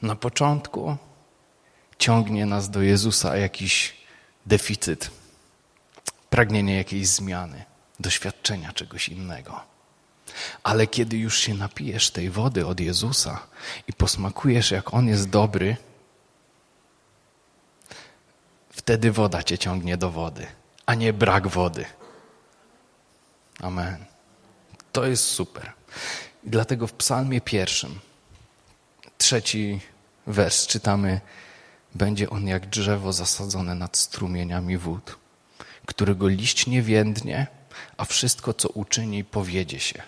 Na 0.02 0.16
początku 0.16 0.96
ciągnie 1.98 2.46
nas 2.46 2.70
do 2.70 2.82
Jezusa 2.82 3.36
jakiś 3.36 3.96
deficyt, 4.46 5.10
pragnienie 6.30 6.76
jakiejś 6.76 7.08
zmiany, 7.08 7.64
doświadczenia 8.00 8.72
czegoś 8.72 9.08
innego. 9.08 9.60
Ale 10.62 10.86
kiedy 10.86 11.16
już 11.18 11.38
się 11.38 11.54
napijesz 11.54 12.10
tej 12.10 12.30
wody 12.30 12.66
od 12.66 12.80
Jezusa 12.80 13.46
i 13.88 13.92
posmakujesz, 13.92 14.70
jak 14.70 14.94
On 14.94 15.08
jest 15.08 15.30
dobry, 15.30 15.76
Wtedy 18.88 19.12
woda 19.12 19.42
cię 19.42 19.58
ciągnie 19.58 19.96
do 19.96 20.10
wody, 20.10 20.46
a 20.86 20.94
nie 20.94 21.12
brak 21.12 21.48
wody. 21.48 21.84
Amen. 23.60 24.04
To 24.92 25.06
jest 25.06 25.24
super. 25.24 25.72
I 26.44 26.50
dlatego 26.50 26.86
w 26.86 26.92
Psalmie 26.92 27.40
pierwszym, 27.40 28.00
trzeci 29.18 29.80
wers 30.26 30.66
czytamy: 30.66 31.20
Będzie 31.94 32.30
on 32.30 32.46
jak 32.46 32.66
drzewo 32.66 33.12
zasadzone 33.12 33.74
nad 33.74 33.96
strumieniami 33.96 34.76
wód, 34.76 35.18
którego 35.86 36.28
liść 36.28 36.66
nie 36.66 36.82
więdnie, 36.82 37.46
a 37.96 38.04
wszystko, 38.04 38.54
co 38.54 38.68
uczyni, 38.68 39.24
powiedzie 39.24 39.80
się. 39.80 40.02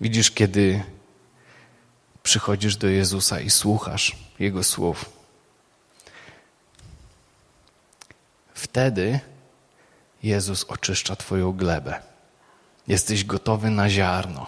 Widzisz, 0.00 0.30
kiedy 0.30 0.82
przychodzisz 2.22 2.76
do 2.76 2.86
Jezusa 2.86 3.40
i 3.40 3.50
słuchasz 3.50 4.16
Jego 4.38 4.64
słów, 4.64 5.23
Wtedy 8.64 9.20
Jezus 10.22 10.64
oczyszcza 10.64 11.16
Twoją 11.16 11.52
glebę. 11.52 12.00
Jesteś 12.88 13.24
gotowy 13.24 13.70
na 13.70 13.90
ziarno, 13.90 14.46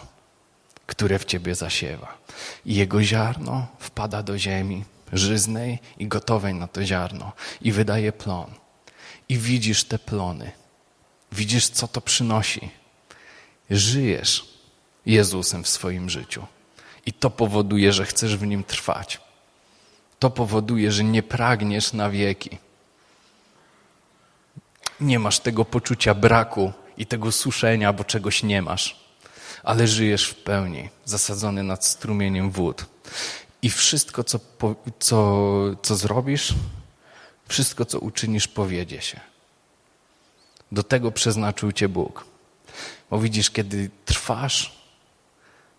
które 0.87 1.19
w 1.19 1.25
Ciebie 1.25 1.55
zasiewa. 1.55 2.19
I 2.65 2.75
jego 2.75 3.03
ziarno 3.03 3.67
wpada 3.79 4.23
do 4.23 4.39
ziemi 4.39 4.85
żyznej 5.13 5.79
i 5.99 6.07
gotowej 6.07 6.55
na 6.55 6.67
to 6.67 6.85
ziarno 6.85 7.33
i 7.63 7.73
wydaje 7.73 8.13
plon. 8.13 8.51
I 9.29 9.39
widzisz 9.39 9.85
te 9.85 9.99
plony. 9.99 10.53
Widzisz, 11.33 11.69
co 11.69 11.89
to 11.89 12.01
przynosi. 12.01 12.71
Żyjesz 13.71 14.49
Jezusem 15.07 15.65
w 15.65 15.69
swoim 15.69 16.11
życiu. 16.11 16.47
I 17.07 17.13
to 17.13 17.31
powoduje, 17.31 17.93
że 17.93 18.07
chcesz 18.07 18.37
w 18.37 18.47
nim 18.47 18.65
trwać. 18.65 19.21
To 20.19 20.31
powoduje, 20.31 20.93
że 20.93 21.05
nie 21.05 21.23
pragniesz 21.23 21.93
na 21.93 22.11
wieki 22.11 22.59
nie 25.01 25.19
masz 25.19 25.41
tego 25.41 25.65
poczucia 25.65 26.15
braku 26.15 26.73
i 26.97 27.07
tego 27.07 27.33
suszenia, 27.33 27.93
bo 27.93 28.05
czegoś 28.05 28.43
nie 28.43 28.63
masz, 28.63 28.97
ale 29.63 29.87
żyjesz 29.87 30.29
w 30.29 30.35
pełni, 30.35 30.89
zasadzony 31.05 31.63
nad 31.63 31.85
strumieniem 31.85 32.51
wód. 32.51 32.87
I 33.63 33.71
wszystko, 33.71 34.25
co, 34.25 34.41
co, 34.99 35.53
co 35.83 35.97
zrobisz, 35.97 36.55
wszystko, 37.49 37.85
co 37.85 37.99
uczynisz, 37.99 38.49
powiedzie 38.49 39.03
się. 39.03 39.21
Do 40.73 40.83
tego 40.83 41.13
przeznaczył 41.13 41.73
Cię 41.73 41.89
Bóg. 41.89 42.25
Bo 43.11 43.19
widzisz, 43.19 43.51
kiedy 43.51 43.91
trwasz 44.05 44.73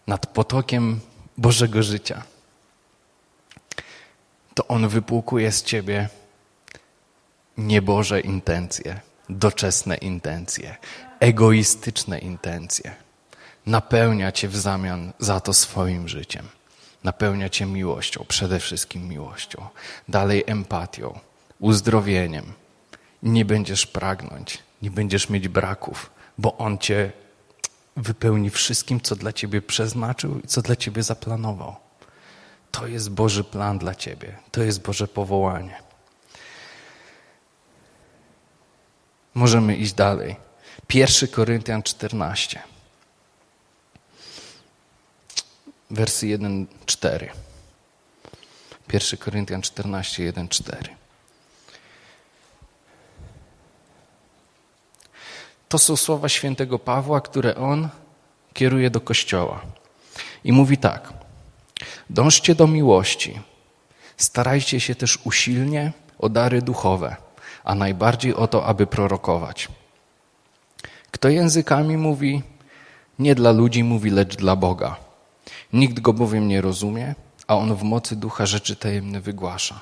nad 0.08 0.27
potokiem 0.27 0.99
Bożego 1.38 1.84
życia, 1.84 2.23
to 4.53 4.67
On 4.67 4.88
wypłukuje 4.88 5.51
z 5.51 5.63
Ciebie 5.63 6.10
nieboże 7.58 8.21
intencje, 8.21 8.99
doczesne 9.29 9.95
intencje, 9.95 10.75
egoistyczne 11.19 12.19
intencje. 12.19 12.95
Napełnia 13.65 14.31
cię 14.31 14.47
w 14.47 14.57
zamian 14.57 15.13
za 15.19 15.39
to 15.39 15.53
swoim 15.53 16.07
życiem. 16.07 16.47
Napełnia 17.03 17.49
cię 17.49 17.65
miłością, 17.65 18.25
przede 18.27 18.59
wszystkim 18.59 19.07
miłością. 19.07 19.67
Dalej 20.07 20.43
empatią, 20.47 21.19
uzdrowieniem. 21.59 22.53
Nie 23.23 23.45
będziesz 23.45 23.85
pragnąć, 23.85 24.59
nie 24.81 24.91
będziesz 24.91 25.29
mieć 25.29 25.47
braków, 25.47 26.09
bo 26.37 26.57
On 26.57 26.77
cię 26.77 27.11
wypełni 27.97 28.49
wszystkim, 28.49 29.01
co 29.01 29.15
dla 29.15 29.33
ciebie 29.33 29.61
przeznaczył 29.61 30.39
i 30.39 30.47
co 30.47 30.61
dla 30.61 30.75
ciebie 30.75 31.03
zaplanował. 31.03 31.75
To 32.71 32.87
jest 32.87 33.09
Boży 33.09 33.43
plan 33.43 33.77
dla 33.77 33.95
ciebie. 33.95 34.37
To 34.51 34.63
jest 34.63 34.81
Boże 34.81 35.07
powołanie. 35.07 35.87
Możemy 39.38 39.76
iść 39.76 39.93
dalej. 39.93 40.36
1 40.93 41.30
Koryntian 41.30 41.84
14. 41.84 42.60
Wersy 45.89 46.26
1-4. 46.28 47.30
1 48.93 49.19
Koryntian 49.19 49.62
14, 49.62 50.23
1, 50.23 50.50
4. 50.50 50.95
To 55.69 55.80
są 55.80 55.95
słowa 55.95 56.30
świętego 56.30 56.80
Pawła, 56.80 57.21
które 57.21 57.56
on 57.56 57.89
kieruje 58.54 58.89
do 58.89 59.02
Kościoła. 59.02 59.62
I 60.43 60.52
mówi 60.52 60.78
tak: 60.78 61.13
Dążcie 62.10 62.56
do 62.56 62.67
miłości, 62.67 63.39
starajcie 64.17 64.80
się 64.80 64.95
też 64.95 65.19
usilnie 65.23 65.91
o 66.19 66.30
dary 66.30 66.62
duchowe, 66.62 67.26
a 67.67 67.75
najbardziej 67.75 68.34
o 68.36 68.47
to, 68.47 68.65
aby 68.65 68.88
prorokować. 68.88 69.67
Kto 71.12 71.30
językami 71.30 71.97
mówi, 71.97 72.41
nie 73.19 73.36
dla 73.36 73.51
ludzi 73.51 73.84
mówi, 73.84 74.10
lecz 74.10 74.36
dla 74.36 74.56
Boga. 74.56 74.95
Nikt 75.73 75.99
go 75.99 76.13
bowiem 76.13 76.47
nie 76.47 76.62
rozumie, 76.62 77.15
a 77.47 77.56
on 77.56 77.75
w 77.75 77.84
mocy 77.84 78.15
ducha 78.15 78.45
rzeczy 78.45 78.75
tajemne 78.75 79.21
wygłasza. 79.21 79.82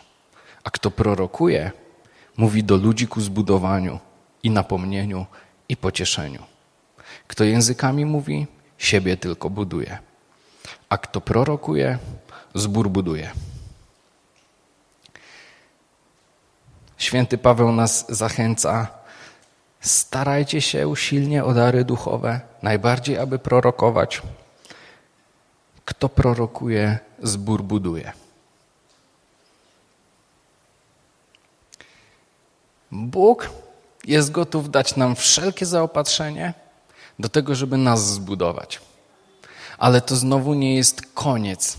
A 0.63 0.69
kto 0.69 0.91
prorokuje, 0.91 1.71
mówi 2.37 2.63
do 2.63 2.75
ludzi 2.77 3.07
ku 3.07 3.21
zbudowaniu 3.21 3.99
i 4.43 4.49
napomnieniu 4.49 5.25
i 5.69 5.77
pocieszeniu. 5.77 6.43
Kto 7.27 7.43
językami 7.43 8.05
mówi, 8.05 8.47
siebie 8.77 9.17
tylko 9.17 9.49
buduje. 9.49 9.97
A 10.89 10.97
kto 10.97 11.21
prorokuje, 11.21 11.97
zbór 12.55 12.89
buduje. 12.89 13.31
Święty 17.05 17.37
Paweł 17.37 17.71
nas 17.71 18.05
zachęca, 18.09 18.87
starajcie 19.81 20.61
się 20.61 20.87
usilnie 20.87 21.43
o 21.43 21.53
dary 21.53 21.85
duchowe, 21.85 22.41
najbardziej 22.61 23.17
aby 23.17 23.39
prorokować. 23.39 24.21
Kto 25.85 26.09
prorokuje, 26.09 26.99
zbór 27.23 27.63
buduje. 27.63 28.11
Bóg 32.91 33.49
jest 34.05 34.31
gotów 34.31 34.71
dać 34.71 34.95
nam 34.95 35.15
wszelkie 35.15 35.65
zaopatrzenie 35.65 36.53
do 37.19 37.29
tego, 37.29 37.55
żeby 37.55 37.77
nas 37.77 38.13
zbudować. 38.13 38.81
Ale 39.77 40.01
to 40.01 40.15
znowu 40.15 40.53
nie 40.53 40.75
jest 40.75 41.01
koniec 41.13 41.77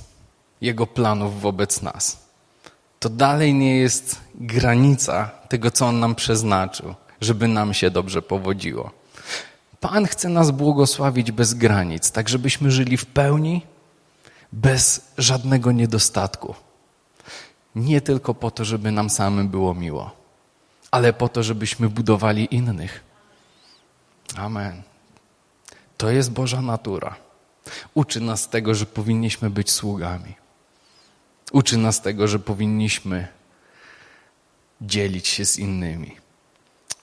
Jego 0.60 0.86
planów 0.86 1.40
wobec 1.40 1.82
nas. 1.82 2.25
To 3.06 3.10
dalej 3.10 3.54
nie 3.54 3.76
jest 3.76 4.20
granica 4.34 5.30
tego, 5.48 5.70
co 5.70 5.86
On 5.86 6.00
nam 6.00 6.14
przeznaczył, 6.14 6.94
żeby 7.20 7.48
nam 7.48 7.74
się 7.74 7.90
dobrze 7.90 8.22
powodziło. 8.22 8.90
Pan 9.80 10.06
chce 10.06 10.28
nas 10.28 10.50
błogosławić 10.50 11.32
bez 11.32 11.54
granic, 11.54 12.10
tak 12.10 12.28
żebyśmy 12.28 12.70
żyli 12.70 12.96
w 12.96 13.06
pełni, 13.06 13.62
bez 14.52 15.12
żadnego 15.18 15.72
niedostatku. 15.72 16.54
Nie 17.74 18.00
tylko 18.00 18.34
po 18.34 18.50
to, 18.50 18.64
żeby 18.64 18.90
nam 18.92 19.10
samym 19.10 19.48
było 19.48 19.74
miło 19.74 20.10
ale 20.90 21.12
po 21.12 21.28
to, 21.28 21.42
żebyśmy 21.42 21.88
budowali 21.88 22.54
innych. 22.54 23.04
Amen. 24.36 24.82
To 25.96 26.10
jest 26.10 26.30
Boża 26.32 26.62
natura. 26.62 27.16
Uczy 27.94 28.20
nas 28.20 28.48
tego, 28.48 28.74
że 28.74 28.86
powinniśmy 28.86 29.50
być 29.50 29.70
sługami. 29.70 30.45
Uczy 31.52 31.76
nas 31.76 32.02
tego, 32.02 32.28
że 32.28 32.38
powinniśmy 32.38 33.28
dzielić 34.80 35.28
się 35.28 35.44
z 35.44 35.58
innymi 35.58 36.16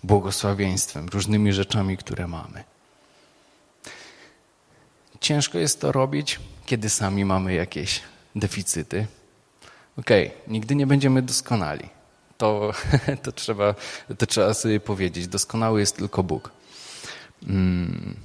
błogosławieństwem, 0.04 1.08
różnymi 1.08 1.54
rzeczami, 1.54 1.98
które 1.98 2.28
mamy. 2.28 2.64
Ciężko 5.20 5.58
jest 5.58 5.82
to 5.82 5.92
robić, 5.92 6.40
kiedy 6.66 6.90
sami 6.90 7.26
mamy 7.26 7.54
jakieś 7.54 8.02
deficyty. 8.36 9.08
Okej, 9.98 10.28
okay, 10.28 10.40
nigdy 10.48 10.76
nie 10.76 10.88
będziemy 10.88 11.22
doskonali 11.22 11.90
to, 12.44 12.74
to, 13.24 13.32
trzeba, 13.32 13.76
to 14.18 14.26
trzeba 14.26 14.54
sobie 14.54 14.80
powiedzieć. 14.80 15.28
Doskonały 15.28 15.80
jest 15.80 15.96
tylko 15.96 16.24
Bóg. 16.24 16.52
Mm. 17.48 18.16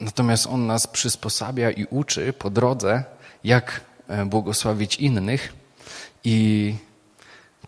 Natomiast 0.00 0.46
On 0.46 0.66
nas 0.66 0.86
przysposabia 0.86 1.70
i 1.70 1.86
uczy 1.90 2.32
po 2.32 2.50
drodze, 2.50 3.04
jak 3.44 3.80
błogosławić 4.26 4.96
innych, 4.96 5.52
i 6.24 6.74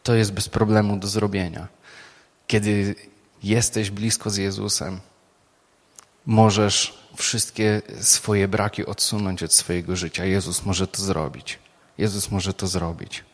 to 0.03 0.15
jest 0.15 0.33
bez 0.33 0.49
problemu 0.49 0.97
do 0.97 1.09
zrobienia. 1.09 1.69
Kiedy 2.47 2.95
jesteś 3.43 3.91
blisko 3.91 4.31
z 4.31 4.37
Jezusem, 4.37 5.01
możesz 6.27 6.99
wszystkie 7.17 7.83
swoje 8.01 8.49
braki 8.49 8.87
odsunąć 8.87 9.43
od 9.43 9.53
swojego 9.53 9.97
życia. 9.97 10.25
Jezus 10.25 10.65
może 10.65 10.87
to 10.87 11.03
zrobić. 11.03 11.59
Jezus 11.99 12.31
może 12.31 12.55
to 12.55 12.67
zrobić 12.67 13.25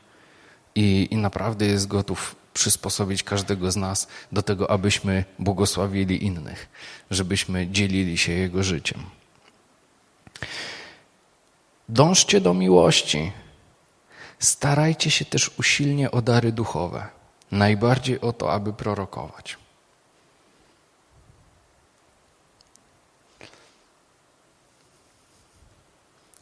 i, 0.74 1.08
i 1.10 1.16
naprawdę 1.16 1.66
jest 1.66 1.86
gotów 1.86 2.36
przysposobić 2.54 3.22
każdego 3.22 3.70
z 3.70 3.76
nas 3.76 4.08
do 4.32 4.42
tego, 4.42 4.70
abyśmy 4.70 5.24
błogosławili 5.38 6.24
innych, 6.24 6.68
żebyśmy 7.10 7.68
dzielili 7.68 8.18
się 8.18 8.32
Jego 8.32 8.62
życiem. 8.62 9.00
Dążcie 11.88 12.40
do 12.40 12.54
miłości. 12.54 13.32
Starajcie 14.38 15.10
się 15.10 15.24
też 15.24 15.50
usilnie 15.58 16.10
o 16.10 16.22
dary 16.22 16.52
duchowe. 16.52 17.08
Najbardziej 17.50 18.20
o 18.20 18.32
to, 18.32 18.52
aby 18.52 18.72
prorokować. 18.72 19.56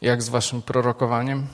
Jak 0.01 0.21
z 0.21 0.29
waszym 0.29 0.61
prorokowaniem? 0.61 1.47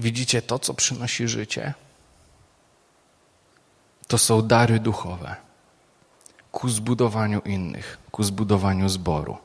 Widzicie 0.00 0.42
to, 0.42 0.58
co 0.58 0.74
przynosi 0.74 1.28
życie? 1.28 1.74
To 4.08 4.18
są 4.18 4.42
dary 4.42 4.80
duchowe 4.80 5.36
ku 6.52 6.68
zbudowaniu 6.68 7.40
innych, 7.40 7.98
ku 8.10 8.22
zbudowaniu 8.22 8.88
zboru. 8.88 9.38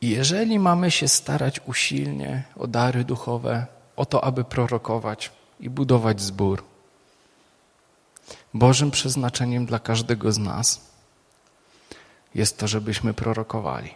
I 0.00 0.08
jeżeli 0.08 0.58
mamy 0.58 0.90
się 0.90 1.08
starać 1.08 1.60
usilnie 1.66 2.42
o 2.56 2.66
dary 2.66 3.04
duchowe, 3.04 3.66
o 3.96 4.06
to, 4.06 4.24
aby 4.24 4.44
prorokować 4.44 5.32
i 5.60 5.70
budować 5.70 6.20
zbór, 6.20 6.64
Bożym 8.54 8.90
przeznaczeniem 8.90 9.66
dla 9.66 9.78
każdego 9.78 10.32
z 10.32 10.38
nas 10.38 10.80
jest 12.34 12.58
to, 12.58 12.68
żebyśmy 12.68 13.14
prorokowali. 13.14 13.94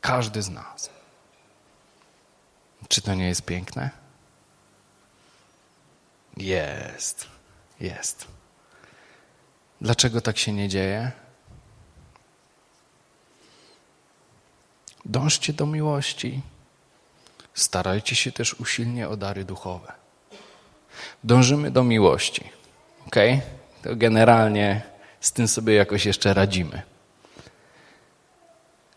Każdy 0.00 0.42
z 0.42 0.50
nas. 0.50 0.93
Czy 2.88 3.02
to 3.02 3.14
nie 3.14 3.28
jest 3.28 3.44
piękne? 3.44 3.90
Jest, 6.36 7.26
jest. 7.80 8.26
Dlaczego 9.80 10.20
tak 10.20 10.38
się 10.38 10.52
nie 10.52 10.68
dzieje? 10.68 11.12
Dążcie 15.04 15.52
do 15.52 15.66
miłości. 15.66 16.40
Starajcie 17.54 18.16
się 18.16 18.32
też 18.32 18.54
usilnie 18.54 19.08
o 19.08 19.16
dary 19.16 19.44
duchowe. 19.44 19.92
Dążymy 21.24 21.70
do 21.70 21.84
miłości. 21.84 22.50
Ok? 23.06 23.16
To 23.82 23.96
generalnie 23.96 24.82
z 25.20 25.32
tym 25.32 25.48
sobie 25.48 25.74
jakoś 25.74 26.06
jeszcze 26.06 26.34
radzimy. 26.34 26.82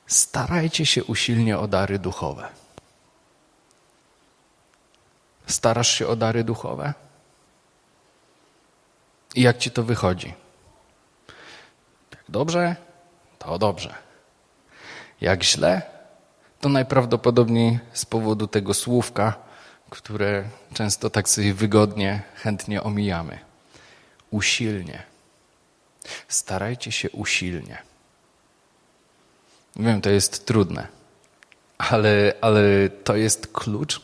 Starajcie 0.08 0.86
się 0.86 1.04
usilnie 1.04 1.60
o 1.60 1.68
dary 1.68 2.00
duchowe. 2.00 2.50
Starasz 5.48 5.92
się 5.92 6.08
o 6.08 6.16
dary 6.16 6.44
duchowe? 6.44 6.94
I 9.36 9.42
jak 9.42 9.58
ci 9.58 9.72
to 9.72 9.84
wychodzi? 9.84 10.34
Jak 12.12 12.24
dobrze, 12.30 12.76
to 13.40 13.58
dobrze. 13.58 13.96
Jak 15.22 15.44
źle, 15.44 15.82
to 16.62 16.70
najprawdopodobniej 16.70 17.80
z 17.94 18.06
powodu 18.06 18.48
tego 18.48 18.74
słówka, 18.74 19.34
które 19.90 20.44
często 20.74 21.10
tak 21.10 21.30
sobie 21.30 21.54
wygodnie, 21.54 22.22
chętnie 22.36 22.84
omijamy. 22.84 23.40
Usilnie. 24.32 25.04
Starajcie 26.28 26.92
się 26.92 27.10
usilnie. 27.10 27.78
Wiem, 29.76 30.02
to 30.02 30.10
jest 30.10 30.46
trudne, 30.46 30.88
ale, 31.78 32.34
ale 32.42 32.90
to 32.90 33.16
jest 33.16 33.48
klucz 33.48 34.02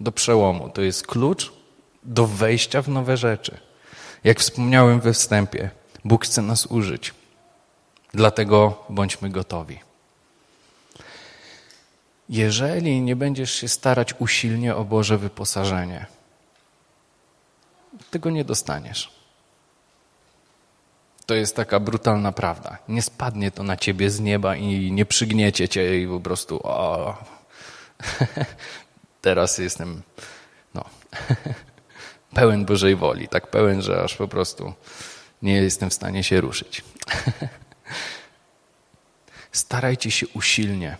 do 0.00 0.12
przełomu. 0.12 0.68
To 0.68 0.82
jest 0.82 1.06
klucz 1.06 1.52
do 2.02 2.26
wejścia 2.26 2.82
w 2.82 2.88
nowe 2.88 3.16
rzeczy. 3.16 3.58
Jak 4.24 4.40
wspomniałem 4.40 5.00
we 5.00 5.12
wstępie, 5.12 5.70
Bóg 6.04 6.24
chce 6.24 6.42
nas 6.42 6.66
użyć. 6.66 7.14
Dlatego 8.14 8.84
bądźmy 8.88 9.30
gotowi. 9.30 9.78
Jeżeli 12.28 13.00
nie 13.00 13.16
będziesz 13.16 13.54
się 13.54 13.68
starać 13.68 14.14
usilnie 14.18 14.76
o 14.76 14.84
Boże 14.84 15.18
wyposażenie, 15.18 16.06
tego 18.10 18.30
nie 18.30 18.44
dostaniesz. 18.44 19.10
To 21.26 21.34
jest 21.34 21.56
taka 21.56 21.80
brutalna 21.80 22.32
prawda. 22.32 22.78
Nie 22.88 23.02
spadnie 23.02 23.50
to 23.50 23.62
na 23.62 23.76
ciebie 23.76 24.10
z 24.10 24.20
nieba 24.20 24.56
i 24.56 24.92
nie 24.92 25.06
przygniecie 25.06 25.68
cię 25.68 26.00
i 26.00 26.06
po 26.06 26.20
prostu 26.20 26.60
o, 26.64 27.16
teraz 29.24 29.58
jestem 29.58 30.02
no, 30.74 30.84
pełen 32.38 32.64
Bożej 32.64 32.96
woli, 32.96 33.28
tak 33.28 33.50
pełen, 33.50 33.82
że 33.82 34.02
aż 34.02 34.16
po 34.16 34.28
prostu 34.28 34.72
nie 35.42 35.52
jestem 35.52 35.90
w 35.90 35.94
stanie 35.94 36.24
się 36.24 36.40
ruszyć. 36.40 36.84
Starajcie 39.52 40.10
się 40.10 40.26
usilnie 40.28 40.96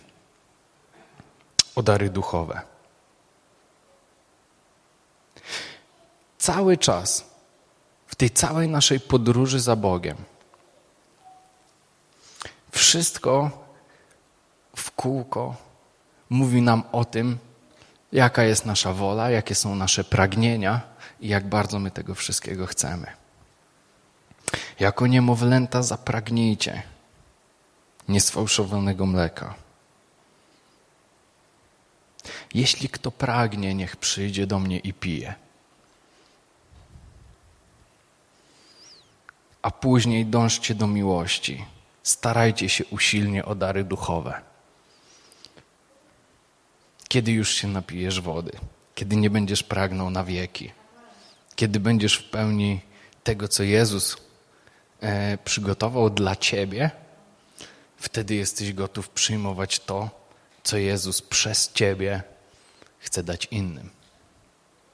o 1.75 1.83
dary 1.83 2.09
duchowe. 2.09 2.61
Cały 6.37 6.77
czas, 6.77 7.25
w 8.07 8.15
tej 8.15 8.29
całej 8.29 8.67
naszej 8.67 8.99
podróży 8.99 9.59
za 9.59 9.75
Bogiem, 9.75 10.17
wszystko 12.71 13.51
w 14.75 14.91
kółko 14.91 15.55
mówi 16.29 16.61
nam 16.61 16.83
o 16.91 17.05
tym, 17.05 17.37
jaka 18.11 18.43
jest 18.43 18.65
nasza 18.65 18.93
wola, 18.93 19.29
jakie 19.29 19.55
są 19.55 19.75
nasze 19.75 20.03
pragnienia 20.03 20.81
i 21.21 21.27
jak 21.27 21.49
bardzo 21.49 21.79
my 21.79 21.91
tego 21.91 22.15
wszystkiego 22.15 22.65
chcemy. 22.65 23.07
Jako 24.79 25.07
niemowlęta 25.07 25.83
zapragnijcie 25.83 26.83
niesfałszowanego 28.07 29.05
mleka. 29.05 29.55
Jeśli 32.53 32.89
kto 32.89 33.11
pragnie, 33.11 33.75
niech 33.75 33.95
przyjdzie 33.95 34.47
do 34.47 34.59
mnie 34.59 34.79
i 34.79 34.93
pije. 34.93 35.33
A 39.61 39.71
później 39.71 40.25
dążcie 40.25 40.75
do 40.75 40.87
miłości. 40.87 41.65
Starajcie 42.03 42.69
się 42.69 42.85
usilnie 42.85 43.45
o 43.45 43.55
dary 43.55 43.83
duchowe. 43.83 44.41
Kiedy 47.15 47.31
już 47.31 47.53
się 47.53 47.67
napijesz 47.67 48.21
wody, 48.21 48.51
kiedy 48.95 49.15
nie 49.15 49.29
będziesz 49.29 49.63
pragnął 49.63 50.09
na 50.09 50.23
wieki, 50.23 50.71
kiedy 51.55 51.79
będziesz 51.79 52.15
w 52.17 52.29
pełni 52.29 52.81
tego, 53.23 53.47
co 53.47 53.63
Jezus 53.63 54.17
e, 55.01 55.37
przygotował 55.37 56.09
dla 56.09 56.35
ciebie, 56.35 56.91
wtedy 57.97 58.35
jesteś 58.35 58.73
gotów 58.73 59.09
przyjmować 59.09 59.79
to, 59.79 60.09
co 60.63 60.77
Jezus 60.77 61.21
przez 61.21 61.73
ciebie 61.73 62.23
chce 62.99 63.23
dać 63.23 63.47
innym. 63.51 63.89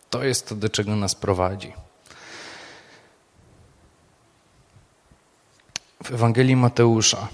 To 0.10 0.24
jest 0.24 0.48
to, 0.48 0.56
do 0.56 0.70
czego 0.70 0.96
nas 0.96 1.16
prowadzi. 1.16 1.74
W 6.04 6.12
Ewangelii 6.12 6.56
Mateusza, 6.56 7.28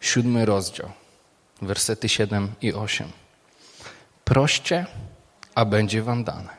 siódmy 0.00 0.46
rozdział, 0.46 0.90
wersety 1.62 2.08
7 2.08 2.52
i 2.62 2.72
8. 2.72 3.12
Proście, 4.28 4.86
a 5.54 5.64
będzie 5.64 6.02
wam 6.02 6.24
dane. 6.24 6.56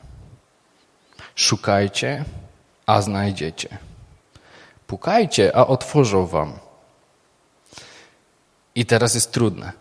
Szukajcie, 1.35 2.25
a 2.85 3.01
znajdziecie. 3.01 3.77
Pukajcie, 4.87 5.55
a 5.55 5.67
otworzą 5.67 6.25
wam. 6.25 6.59
I 8.75 8.85
teraz 8.85 9.15
jest 9.15 9.31
trudne. 9.31 9.71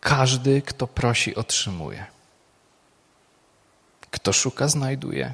Każdy, 0.00 0.62
kto 0.62 0.86
prosi, 0.86 1.34
otrzymuje. 1.34 2.06
Kto 4.10 4.32
szuka, 4.32 4.68
znajduje, 4.68 5.32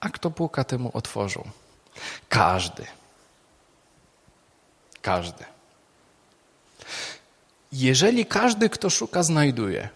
a 0.00 0.08
kto 0.08 0.30
puka, 0.30 0.64
temu 0.64 0.90
otworzą. 0.94 1.50
Każdy. 2.28 2.86
Każdy. 5.02 5.51
Jeżeli 7.72 8.26
każdy, 8.26 8.70
kto 8.70 8.90
szuka, 8.90 9.22
znajduje, 9.22 9.88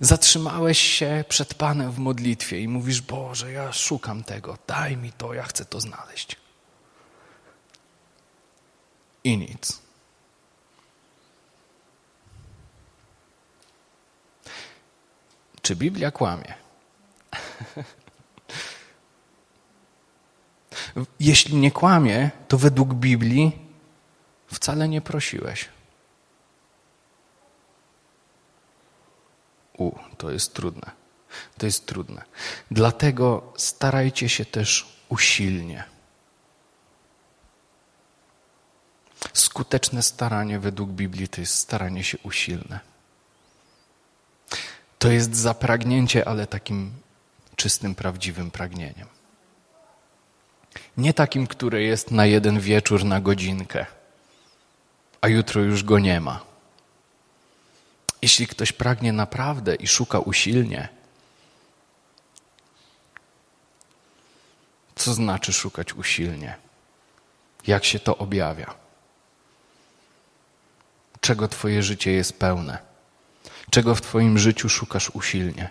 zatrzymałeś 0.00 0.78
się 0.78 1.24
przed 1.28 1.54
Panem 1.54 1.92
w 1.92 1.98
modlitwie 1.98 2.60
i 2.60 2.68
mówisz: 2.68 3.00
Boże, 3.00 3.52
ja 3.52 3.72
szukam 3.72 4.24
tego, 4.24 4.58
daj 4.66 4.96
mi 4.96 5.12
to, 5.12 5.34
ja 5.34 5.42
chcę 5.42 5.64
to 5.64 5.80
znaleźć. 5.80 6.36
I 9.24 9.38
nic. 9.38 9.80
Czy 15.62 15.76
Biblia 15.76 16.10
kłamie? 16.10 16.54
Jeśli 21.20 21.56
nie 21.56 21.70
kłamie, 21.70 22.30
to 22.48 22.58
według 22.58 22.94
Biblii 22.94 23.69
wcale 24.52 24.88
nie 24.88 25.00
prosiłeś. 25.00 25.68
U, 29.78 29.92
to 30.16 30.30
jest 30.30 30.54
trudne. 30.54 30.90
To 31.58 31.66
jest 31.66 31.86
trudne. 31.86 32.22
Dlatego 32.70 33.52
starajcie 33.56 34.28
się 34.28 34.44
też 34.44 34.96
usilnie. 35.08 35.84
Skuteczne 39.32 40.02
staranie 40.02 40.58
według 40.58 40.90
Biblii 40.90 41.28
to 41.28 41.40
jest 41.40 41.54
staranie 41.54 42.04
się 42.04 42.18
usilne. 42.18 42.80
To 44.98 45.10
jest 45.10 45.36
zapragnięcie, 45.36 46.28
ale 46.28 46.46
takim 46.46 46.92
czystym, 47.56 47.94
prawdziwym 47.94 48.50
pragnieniem. 48.50 49.08
Nie 50.96 51.14
takim, 51.14 51.46
które 51.46 51.82
jest 51.82 52.10
na 52.10 52.26
jeden 52.26 52.60
wieczór, 52.60 53.04
na 53.04 53.20
godzinkę, 53.20 53.86
jutro 55.28 55.62
już 55.62 55.82
go 55.84 55.98
nie 55.98 56.20
ma. 56.20 56.40
Jeśli 58.22 58.46
ktoś 58.46 58.72
pragnie 58.72 59.12
naprawdę 59.12 59.74
i 59.74 59.86
szuka 59.86 60.18
usilnie, 60.18 60.88
co 64.96 65.14
znaczy 65.14 65.52
szukać 65.52 65.92
usilnie? 65.94 66.56
Jak 67.66 67.84
się 67.84 67.98
to 67.98 68.18
objawia? 68.18 68.74
Czego 71.20 71.48
Twoje 71.48 71.82
życie 71.82 72.12
jest 72.12 72.38
pełne? 72.38 72.78
Czego 73.70 73.94
w 73.94 74.00
Twoim 74.00 74.38
życiu 74.38 74.68
szukasz 74.68 75.10
usilnie? 75.10 75.70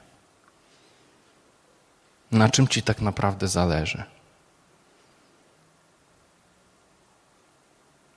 Na 2.32 2.50
czym 2.50 2.68
Ci 2.68 2.84
tak 2.84 3.02
naprawdę 3.02 3.47
zależy? 3.47 4.04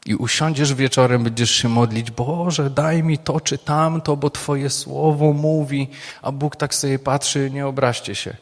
I 0.07 0.15
usiądziesz 0.15 0.75
wieczorem, 0.75 1.25
będziesz 1.25 1.51
się 1.51 1.69
modlić, 1.69 2.11
Boże, 2.11 2.71
daj 2.71 3.03
mi 3.03 3.19
to 3.19 3.41
czy 3.41 3.59
tamto, 3.59 4.17
bo 4.17 4.31
Twoje 4.31 4.71
słowo 4.71 5.33
mówi, 5.33 5.89
a 6.23 6.33
Bóg 6.33 6.57
tak 6.57 6.75
sobie 6.75 6.99
patrzy, 6.99 7.51
nie 7.51 7.67
obraźcie 7.67 8.15
się. 8.15 8.37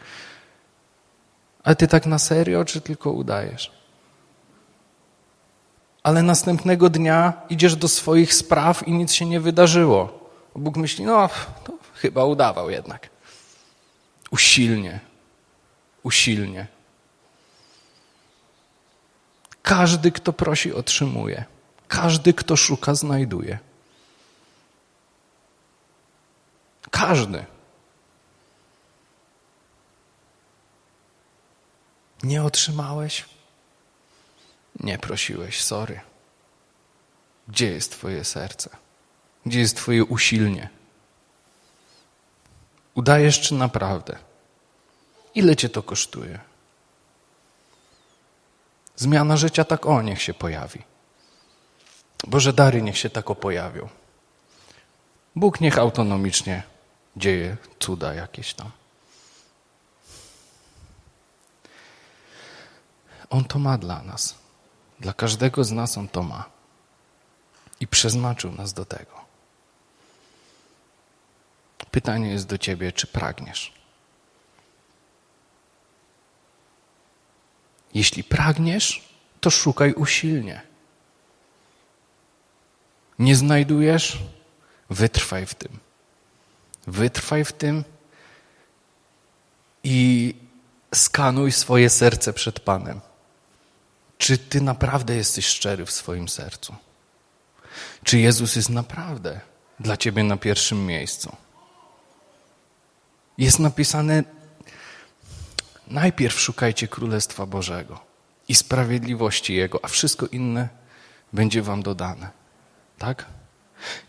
Ale 1.65 1.77
Ty 1.77 1.89
tak 1.89 2.07
na 2.07 2.19
serio, 2.19 2.65
czy 2.65 2.81
tylko 2.81 3.13
udajesz? 3.13 3.71
Ale 6.03 6.23
następnego 6.23 6.91
dnia 6.91 7.33
idziesz 7.51 7.77
do 7.77 7.89
swoich 7.89 8.35
spraw 8.35 8.89
i 8.89 8.93
nic 8.93 9.13
się 9.13 9.27
nie 9.27 9.41
wydarzyło. 9.41 10.31
Bóg 10.57 10.77
myśli, 10.77 11.05
no, 11.05 11.29
to 11.65 11.73
chyba 11.95 12.25
udawał 12.25 12.71
jednak. 12.71 13.11
Usilnie, 14.31 15.01
usilnie. 16.03 16.67
Każdy, 19.71 20.13
kto 20.13 20.33
prosi, 20.33 20.75
otrzymuje. 20.75 21.45
Każdy, 21.89 22.35
kto 22.35 22.57
szuka, 22.57 22.95
znajduje. 22.95 23.59
Każdy. 26.91 27.45
Nie 32.23 32.43
otrzymałeś? 32.43 33.25
Nie 34.81 34.99
prosiłeś, 34.99 35.63
sorry. 35.63 36.01
Gdzie 37.49 37.71
jest 37.71 37.93
Twoje 37.93 38.25
serce? 38.25 38.71
Gdzie 39.47 39.61
jest 39.61 39.77
Twoje 39.77 40.05
usilnie? 40.05 40.69
Udajesz 42.95 43.41
czy 43.41 43.55
naprawdę? 43.55 44.19
Ile 45.35 45.57
Cię 45.57 45.69
to 45.69 45.83
kosztuje? 45.83 46.50
Zmiana 49.01 49.37
życia 49.37 49.65
tak 49.65 49.87
o, 49.87 50.03
niech 50.03 50.23
się 50.23 50.35
pojawi. 50.35 50.83
Boże 52.27 52.53
dary 52.53 52.83
niech 52.83 52.99
się 52.99 53.11
tak 53.11 53.25
pojawią. 53.25 53.89
Bóg 55.37 55.61
niech 55.61 55.79
autonomicznie 55.79 56.63
dzieje 57.17 57.57
cuda 57.79 58.15
jakieś 58.15 58.55
tam. 58.55 58.71
On 63.31 63.45
to 63.45 63.59
ma 63.59 63.79
dla 63.79 64.03
nas. 64.03 64.35
Dla 64.99 65.13
każdego 65.13 65.65
z 65.65 65.73
nas 65.73 65.99
On 65.99 66.09
to 66.09 66.23
ma. 66.23 66.45
I 67.81 67.87
przeznaczył 67.87 68.53
nas 68.53 68.73
do 68.73 68.85
tego. 68.85 69.21
Pytanie 71.91 72.31
jest 72.31 72.47
do 72.47 72.59
Ciebie, 72.59 72.93
czy 72.93 73.07
pragniesz? 73.07 73.80
Jeśli 77.95 78.25
pragniesz, 78.25 79.09
to 79.41 79.51
szukaj 79.51 79.93
usilnie. 79.93 80.63
Nie 83.19 83.37
znajdujesz? 83.37 84.19
Wytrwaj 84.91 85.47
w 85.47 85.55
tym. 85.55 85.79
Wytrwaj 86.87 87.45
w 87.45 87.53
tym 87.53 87.85
i 89.85 90.35
skanuj 90.95 91.53
swoje 91.53 91.91
serce 91.91 92.33
przed 92.33 92.61
Panem. 92.61 93.01
Czy 94.19 94.39
ty 94.39 94.61
naprawdę 94.61 95.17
jesteś 95.17 95.47
szczery 95.47 95.87
w 95.87 95.91
swoim 95.91 96.29
sercu? 96.29 96.75
Czy 98.05 98.19
Jezus 98.19 98.57
jest 98.57 98.69
naprawdę 98.69 99.41
dla 99.81 99.97
ciebie 99.97 100.23
na 100.23 100.37
pierwszym 100.37 100.87
miejscu? 100.87 101.37
Jest 103.39 103.59
napisane: 103.59 104.25
najpierw 105.91 106.41
szukajcie 106.41 106.89
Królestwa 106.89 107.47
Bożego 107.47 108.01
i 108.49 108.55
sprawiedliwości 108.55 109.55
Jego, 109.55 109.85
a 109.85 109.89
wszystko 109.89 110.27
inne 110.27 110.69
będzie 111.33 111.63
Wam 111.63 111.83
dodane. 111.83 112.31
Tak? 112.99 113.27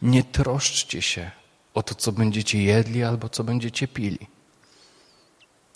Nie 0.01 0.23
troszczcie 0.23 1.01
się 1.01 1.31
o 1.73 1.83
to, 1.83 1.95
co 1.95 2.11
będziecie 2.11 2.63
jedli 2.63 3.03
albo 3.03 3.29
co 3.29 3.43
będziecie 3.43 3.87
pili, 3.87 4.27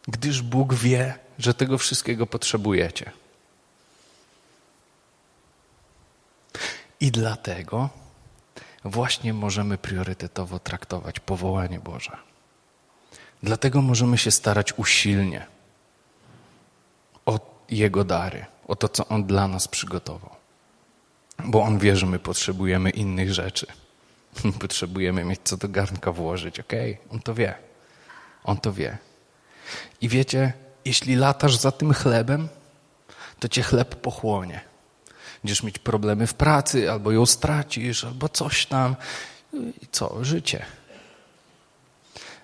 gdyż 0.08 0.42
Bóg 0.42 0.74
wie, 0.74 1.20
że 1.40 1.54
tego 1.54 1.78
wszystkiego 1.78 2.28
potrzebujecie. 2.28 3.12
I 7.00 7.12
dlatego 7.12 7.90
właśnie 8.84 9.34
możemy 9.34 9.78
priorytetowo 9.78 10.60
traktować 10.60 11.20
powołanie 11.20 11.80
Boże. 11.80 12.18
Dlatego 13.44 13.82
możemy 13.82 14.18
się 14.18 14.32
starać 14.32 14.74
usilnie 14.74 15.55
Jego 17.70 18.04
dary, 18.04 18.46
o 18.68 18.76
to, 18.76 18.90
co 18.90 19.08
On 19.08 19.24
dla 19.24 19.48
nas 19.48 19.68
przygotował. 19.68 20.36
Bo 21.46 21.62
On 21.62 21.80
wie, 21.80 21.96
że 21.96 22.06
my 22.06 22.20
potrzebujemy 22.20 22.90
innych 22.90 23.34
rzeczy. 23.34 23.68
Potrzebujemy 24.60 25.24
mieć 25.24 25.40
co 25.44 25.58
do 25.58 25.70
garnka 25.70 26.12
włożyć? 26.12 26.60
Okay? 26.60 26.98
On 27.12 27.20
to 27.20 27.34
wie. 27.34 27.56
On 28.44 28.58
to 28.58 28.74
wie. 28.74 28.98
I 30.02 30.10
wiecie, 30.10 30.54
jeśli 30.86 31.16
latasz 31.16 31.56
za 31.56 31.72
tym 31.72 31.94
chlebem, 31.94 32.50
to 33.40 33.48
cię 33.48 33.64
chleb 33.64 33.96
pochłonie. 33.96 34.62
Będziesz 35.44 35.64
mieć 35.64 35.80
problemy 35.80 36.28
w 36.28 36.34
pracy, 36.34 36.92
albo 36.92 37.12
ją 37.12 37.26
stracisz, 37.26 38.04
albo 38.04 38.30
coś 38.30 38.66
tam. 38.66 38.96
I 39.82 39.88
co? 39.92 40.26
Życie. 40.26 40.66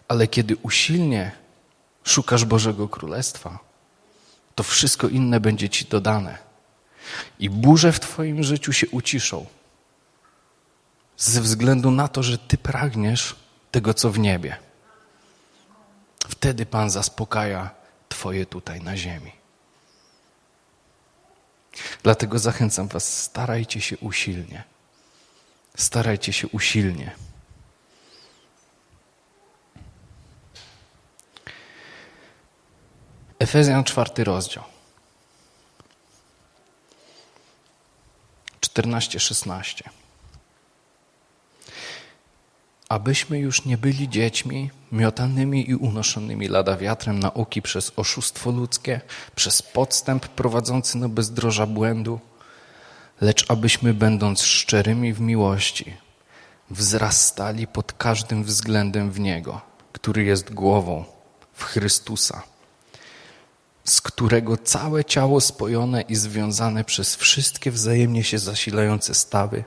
Ale 0.08 0.28
kiedy 0.28 0.56
usilnie 0.56 1.32
szukasz 2.04 2.46
Bożego 2.46 2.88
Królestwa, 2.90 3.60
to 4.62 4.66
wszystko 4.66 5.08
inne 5.08 5.40
będzie 5.40 5.70
ci 5.70 5.86
dodane. 5.86 6.38
I 7.40 7.50
burze 7.50 7.92
w 7.92 8.00
Twoim 8.00 8.44
życiu 8.44 8.74
się 8.74 8.88
uciszą. 8.90 9.46
Ze 11.18 11.42
względu 11.42 11.92
na 11.92 12.08
to, 12.08 12.24
że 12.24 12.38
Ty 12.38 12.58
pragniesz 12.58 13.36
tego, 13.72 13.94
co 13.94 14.12
w 14.12 14.20
niebie. 14.20 14.58
Wtedy 16.30 16.66
Pan 16.66 16.90
zaspokaja 16.90 17.70
Twoje 18.10 18.46
tutaj 18.46 18.82
na 18.82 18.98
ziemi. 18.98 19.32
Dlatego 22.04 22.40
zachęcam 22.40 22.88
Was, 22.88 23.24
starajcie 23.24 23.82
się 23.82 23.98
usilnie. 23.98 24.64
Starajcie 25.78 26.34
się 26.34 26.48
usilnie. 26.48 27.12
Efezjan 33.42 33.84
czwarty 33.84 34.24
rozdział. 34.24 34.64
14-16 38.62 39.84
abyśmy 42.90 43.40
już 43.40 43.66
nie 43.66 43.78
byli 43.78 44.10
dziećmi 44.10 44.70
miotanymi 44.92 45.70
i 45.70 45.76
unoszonymi 45.76 46.48
lada 46.48 46.78
wiatrem 46.78 47.20
nauki 47.20 47.62
przez 47.62 47.92
oszustwo 47.96 48.52
ludzkie, 48.52 49.02
przez 49.36 49.62
podstęp 49.62 50.28
prowadzący 50.28 50.98
na 50.98 51.10
bezdroża 51.10 51.66
błędu, 51.66 52.20
lecz 53.22 53.52
abyśmy 53.52 53.94
będąc 53.94 54.42
szczerymi 54.42 55.14
w 55.14 55.22
miłości, 55.22 55.98
wzrastali 56.70 57.68
pod 57.68 57.94
każdym 57.94 58.44
względem 58.44 59.12
w 59.12 59.20
Niego, 59.20 59.62
który 59.92 60.24
jest 60.24 60.54
głową, 60.54 61.06
w 61.54 61.64
Chrystusa, 61.64 62.51
z 63.92 64.02
którego 64.02 64.58
całe 64.58 65.06
ciało 65.06 65.42
spojone 65.42 66.02
i 66.02 66.16
związane 66.16 66.84
przez 66.84 67.16
wszystkie 67.16 67.72
wzajemnie 67.72 68.24
się 68.24 68.40
zasilające 68.40 69.14
stawy, 69.14 69.64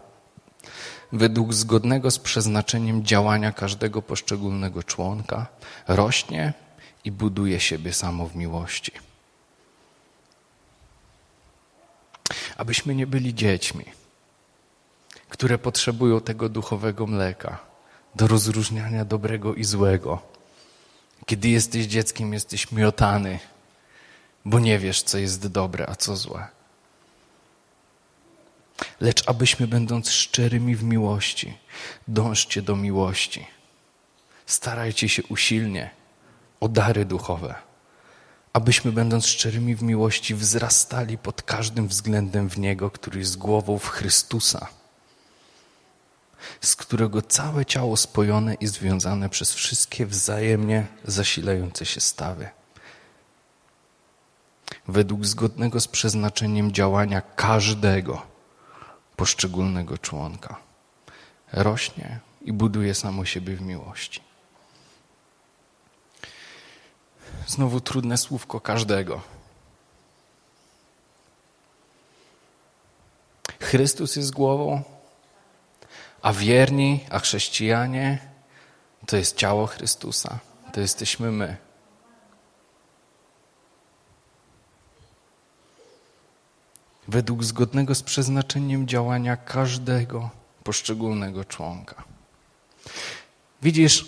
według 1.13 1.55
zgodnego 1.55 2.11
z 2.11 2.19
przeznaczeniem 2.19 3.05
działania 3.05 3.53
każdego 3.53 4.03
poszczególnego 4.03 4.83
członka, 4.83 5.47
rośnie 5.89 6.53
i 7.05 7.13
buduje 7.13 7.61
siebie 7.61 7.93
samo 7.93 8.27
w 8.27 8.37
miłości. 8.37 8.93
Abyśmy 12.57 12.95
nie 12.95 13.07
byli 13.07 13.35
dziećmi, 13.35 13.85
które 15.29 15.59
potrzebują 15.59 16.21
tego 16.21 16.49
duchowego 16.49 17.07
mleka 17.07 17.59
do 18.15 18.27
rozróżniania 18.27 19.05
dobrego 19.05 19.55
i 19.55 19.65
złego. 19.65 20.23
Kiedy 21.27 21.49
jesteś 21.49 21.87
dzieckiem, 21.87 22.33
jesteś 22.33 22.73
miotany, 22.73 23.39
bo 24.45 24.59
nie 24.59 24.79
wiesz, 24.79 25.03
co 25.03 25.19
jest 25.19 25.47
dobre, 25.47 25.87
a 25.89 25.97
co 25.97 26.17
złe 26.17 26.55
lecz 29.01 29.29
abyśmy 29.29 29.67
będąc 29.67 30.11
szczerymi 30.11 30.77
w 30.77 30.83
miłości, 30.83 31.59
dążcie 32.09 32.63
do 32.63 32.77
miłości. 32.77 33.47
Starajcie 34.47 35.09
się 35.09 35.23
usilnie 35.29 35.91
o 36.61 36.69
dary 36.69 37.05
duchowe, 37.05 37.55
abyśmy 38.53 38.93
będąc 38.93 39.27
szczerymi 39.27 39.77
w 39.77 39.83
miłości 39.83 40.35
wzrastali 40.35 41.19
pod 41.19 41.43
każdym 41.43 41.89
względem 41.89 42.49
w 42.49 42.59
Niego, 42.59 42.91
który 42.91 43.19
jest 43.19 43.39
głową 43.39 43.79
w 43.79 43.89
Chrystusa, 43.89 44.67
z 46.61 46.77
którego 46.77 47.23
całe 47.23 47.67
ciało 47.67 47.97
spojone 47.97 48.55
i 48.55 48.67
związane 48.67 49.29
przez 49.29 49.55
wszystkie 49.55 50.07
wzajemnie 50.07 50.87
zasilające 51.05 51.87
się 51.87 52.01
stawy 52.01 52.49
według 54.89 55.27
zgodnego 55.27 55.81
z 55.81 55.89
przeznaczeniem 55.89 56.73
działania 56.73 57.21
każdego 57.21 58.23
poszczególnego 59.17 59.99
członka. 59.99 60.57
Rośnie 61.53 62.21
i 62.43 62.53
buduje 62.53 62.95
samo 62.95 63.25
siebie 63.25 63.57
w 63.57 63.61
miłości. 63.61 64.21
Znowu 67.47 67.81
trudne 67.81 68.17
słówko 68.17 68.61
każdego. 68.61 69.21
Chrystus 73.61 74.17
jest 74.17 74.33
głową, 74.33 74.83
a 76.23 76.33
wierni, 76.33 77.05
a 77.11 77.19
chrześcijanie 77.19 78.19
to 79.07 79.17
jest 79.17 79.37
ciało 79.37 79.67
Chrystusa. 79.67 80.39
To 80.73 80.81
jesteśmy 80.81 81.31
my. 81.31 81.64
Według 87.09 87.45
zgodnego 87.45 87.95
z 87.95 88.03
przeznaczeniem 88.03 88.89
działania 88.89 89.37
każdego 89.37 90.31
poszczególnego 90.65 91.45
członka. 91.45 92.05
Widzisz, 93.63 94.07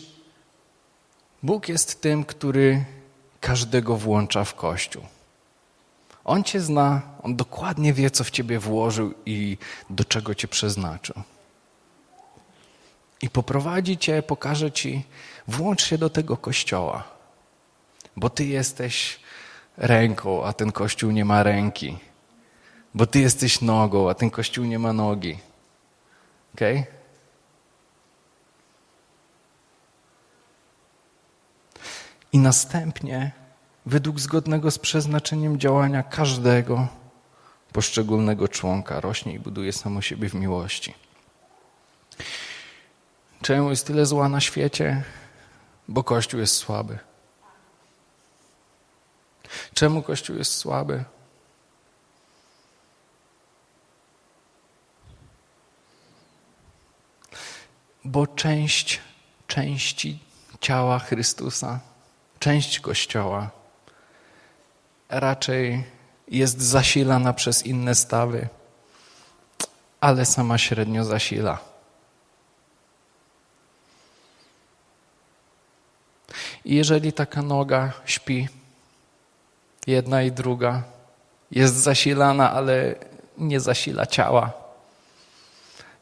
Bóg 1.43 1.69
jest 1.69 2.01
tym, 2.01 2.25
który 2.25 2.85
każdego 3.41 3.97
włącza 3.97 4.45
w 4.45 4.55
Kościół. 4.55 5.03
On 6.25 6.45
cię 6.45 6.61
zna, 6.61 7.03
on 7.23 7.37
dokładnie 7.37 7.93
wie, 7.93 8.11
co 8.11 8.25
w 8.25 8.31
ciebie 8.31 8.59
włożył 8.59 9.15
i 9.27 9.59
do 9.91 10.05
czego 10.05 10.35
cię 10.35 10.49
przeznaczył. 10.49 11.23
I 13.23 13.31
poprowadzi 13.31 13.99
cię, 13.99 14.23
pokaże 14.23 14.73
ci, 14.73 15.05
włącz 15.49 15.85
się 15.85 15.99
do 15.99 16.11
tego 16.11 16.37
kościoła, 16.37 17.05
bo 18.17 18.31
ty 18.31 18.45
jesteś 18.45 19.21
ręką, 19.77 20.45
a 20.45 20.53
ten 20.53 20.73
kościół 20.73 21.11
nie 21.11 21.25
ma 21.25 21.43
ręki 21.43 21.99
bo 22.97 23.07
ty 23.07 23.21
jesteś 23.21 23.61
nogą, 23.61 24.11
a 24.11 24.15
ten 24.15 24.31
kościół 24.31 24.65
nie 24.65 24.79
ma 24.79 24.93
nogi. 24.93 25.39
Okay? 26.55 26.85
I 32.33 32.39
następnie, 32.39 33.33
według 33.87 34.21
zgodnego 34.21 34.71
z 34.71 34.79
przeznaczeniem 34.79 35.59
działania 35.59 36.03
każdego 36.03 36.89
poszczególnego 37.73 38.49
członka, 38.49 39.01
rośnie 39.01 39.35
i 39.35 39.39
buduje 39.39 39.73
samo 39.73 40.03
siebie 40.03 40.29
w 40.29 40.35
miłości. 40.35 40.95
Czemu 43.43 43.71
jest 43.71 43.87
tyle 43.87 44.07
zła 44.07 44.29
na 44.29 44.41
świecie? 44.41 45.03
Bo 45.89 46.05
Kościół 46.05 46.41
jest 46.41 46.55
słaby. 46.55 46.99
Czemu 49.75 50.03
Kościół 50.03 50.37
jest 50.37 50.53
słaby? 50.53 51.05
Bo 58.07 58.27
część 58.27 59.01
części 59.47 60.19
ciała 60.61 60.99
Chrystusa, 60.99 61.81
część 62.39 62.81
Kościoła 62.81 63.51
raczej 65.09 65.85
jest 66.29 66.61
zasilana 66.61 67.33
przez 67.33 67.67
inne 67.67 67.95
stawy, 67.95 68.49
ale 70.01 70.27
sama 70.27 70.59
średnio 70.59 71.05
zasila. 71.05 71.59
I 76.65 76.75
jeżeli 76.75 77.13
taka 77.13 77.43
noga 77.43 77.93
śpi, 78.05 78.49
jedna 79.87 80.23
i 80.23 80.33
druga, 80.33 80.83
jest 81.51 81.75
zasilana, 81.75 82.53
ale 82.53 82.95
nie 83.39 83.61
zasila 83.61 84.07
ciała, 84.07 84.53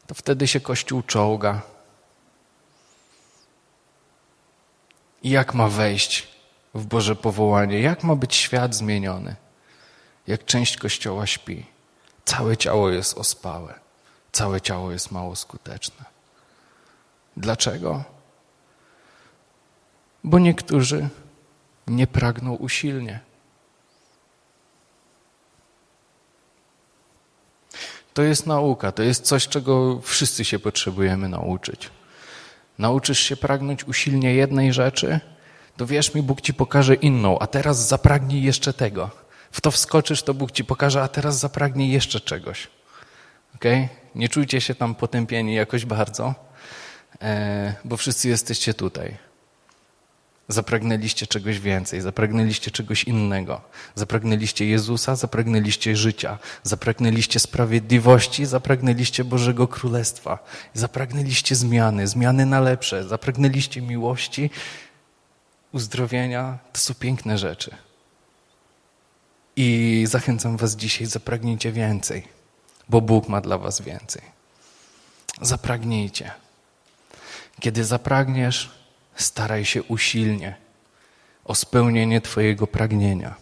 to 0.07 0.15
wtedy 0.15 0.47
się 0.47 0.59
Kościół 0.59 1.01
czołga. 1.01 1.74
Jak 5.29 5.53
ma 5.53 5.67
wejść 5.67 6.27
w 6.73 6.85
Boże 6.85 7.15
powołanie? 7.15 7.79
Jak 7.79 8.03
ma 8.03 8.15
być 8.15 8.35
świat 8.35 8.75
zmieniony? 8.75 9.35
Jak 10.27 10.45
część 10.45 10.77
Kościoła 10.77 11.27
śpi, 11.27 11.65
całe 12.25 12.57
ciało 12.57 12.89
jest 12.89 13.17
ospałe, 13.17 13.79
całe 14.31 14.61
ciało 14.61 14.91
jest 14.91 15.11
mało 15.11 15.35
skuteczne. 15.35 16.05
Dlaczego? 17.37 18.03
Bo 20.23 20.39
niektórzy 20.39 21.09
nie 21.87 22.07
pragną 22.07 22.53
usilnie. 22.53 23.19
To 28.13 28.21
jest 28.21 28.47
nauka, 28.47 28.91
to 28.91 29.03
jest 29.03 29.23
coś, 29.23 29.47
czego 29.47 30.01
wszyscy 30.01 30.45
się 30.45 30.59
potrzebujemy 30.59 31.29
nauczyć. 31.29 31.89
Nauczysz 32.79 33.19
się 33.19 33.37
pragnąć 33.37 33.83
usilnie 33.83 34.33
jednej 34.33 34.73
rzeczy, 34.73 35.19
to 35.77 35.85
wierz 35.85 36.13
mi, 36.13 36.21
Bóg 36.21 36.41
ci 36.41 36.53
pokaże 36.53 36.95
inną, 36.95 37.39
a 37.39 37.47
teraz 37.47 37.87
zapragnij 37.87 38.43
jeszcze 38.43 38.73
tego. 38.73 39.09
W 39.51 39.61
to 39.61 39.71
wskoczysz, 39.71 40.23
to 40.23 40.33
Bóg 40.33 40.51
ci 40.51 40.65
pokaże, 40.65 41.01
a 41.01 41.07
teraz 41.07 41.39
zapragnij 41.39 41.91
jeszcze 41.91 42.21
czegoś. 42.21 42.67
Okay? 43.55 43.89
Nie 44.15 44.29
czujcie 44.29 44.61
się 44.61 44.75
tam 44.75 44.95
potępieni 44.95 45.53
jakoś 45.53 45.85
bardzo, 45.85 46.35
e, 47.21 47.73
bo 47.85 47.97
wszyscy 47.97 48.29
jesteście 48.29 48.73
tutaj. 48.73 49.17
Zapragnęliście 50.47 51.27
czegoś 51.27 51.59
więcej, 51.59 52.01
zapragnęliście 52.01 52.71
czegoś 52.71 53.03
innego. 53.03 53.61
Zapragnęliście 53.95 54.65
Jezusa, 54.65 55.15
zapragnęliście 55.15 55.95
życia, 55.95 56.37
zapragnęliście 56.63 57.39
sprawiedliwości, 57.39 58.45
zapragnęliście 58.45 59.23
Bożego 59.23 59.67
Królestwa, 59.67 60.39
zapragnęliście 60.73 61.55
zmiany, 61.55 62.07
zmiany 62.07 62.45
na 62.45 62.59
lepsze, 62.59 63.07
zapragnęliście 63.07 63.81
miłości, 63.81 64.49
uzdrowienia. 65.71 66.57
To 66.73 66.79
są 66.79 66.93
piękne 66.93 67.37
rzeczy. 67.37 67.75
I 69.55 70.03
zachęcam 70.07 70.57
Was 70.57 70.75
dzisiaj, 70.75 71.07
zapragnijcie 71.07 71.71
więcej, 71.71 72.27
bo 72.89 73.01
Bóg 73.01 73.29
ma 73.29 73.41
dla 73.41 73.57
Was 73.57 73.81
więcej. 73.81 74.21
Zapragnijcie. 75.41 76.31
Kiedy 77.59 77.83
zapragniesz, 77.85 78.84
staraj 79.15 79.65
się 79.65 79.83
usilnie 79.83 80.55
o 81.45 81.55
spełnienie 81.55 82.21
Twojego 82.21 82.67
pragnienia. 82.67 83.35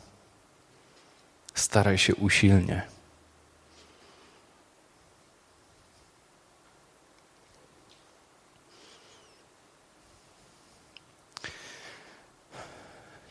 Staraj 1.53 1.97
się 1.97 2.15
usilnie. 2.15 2.81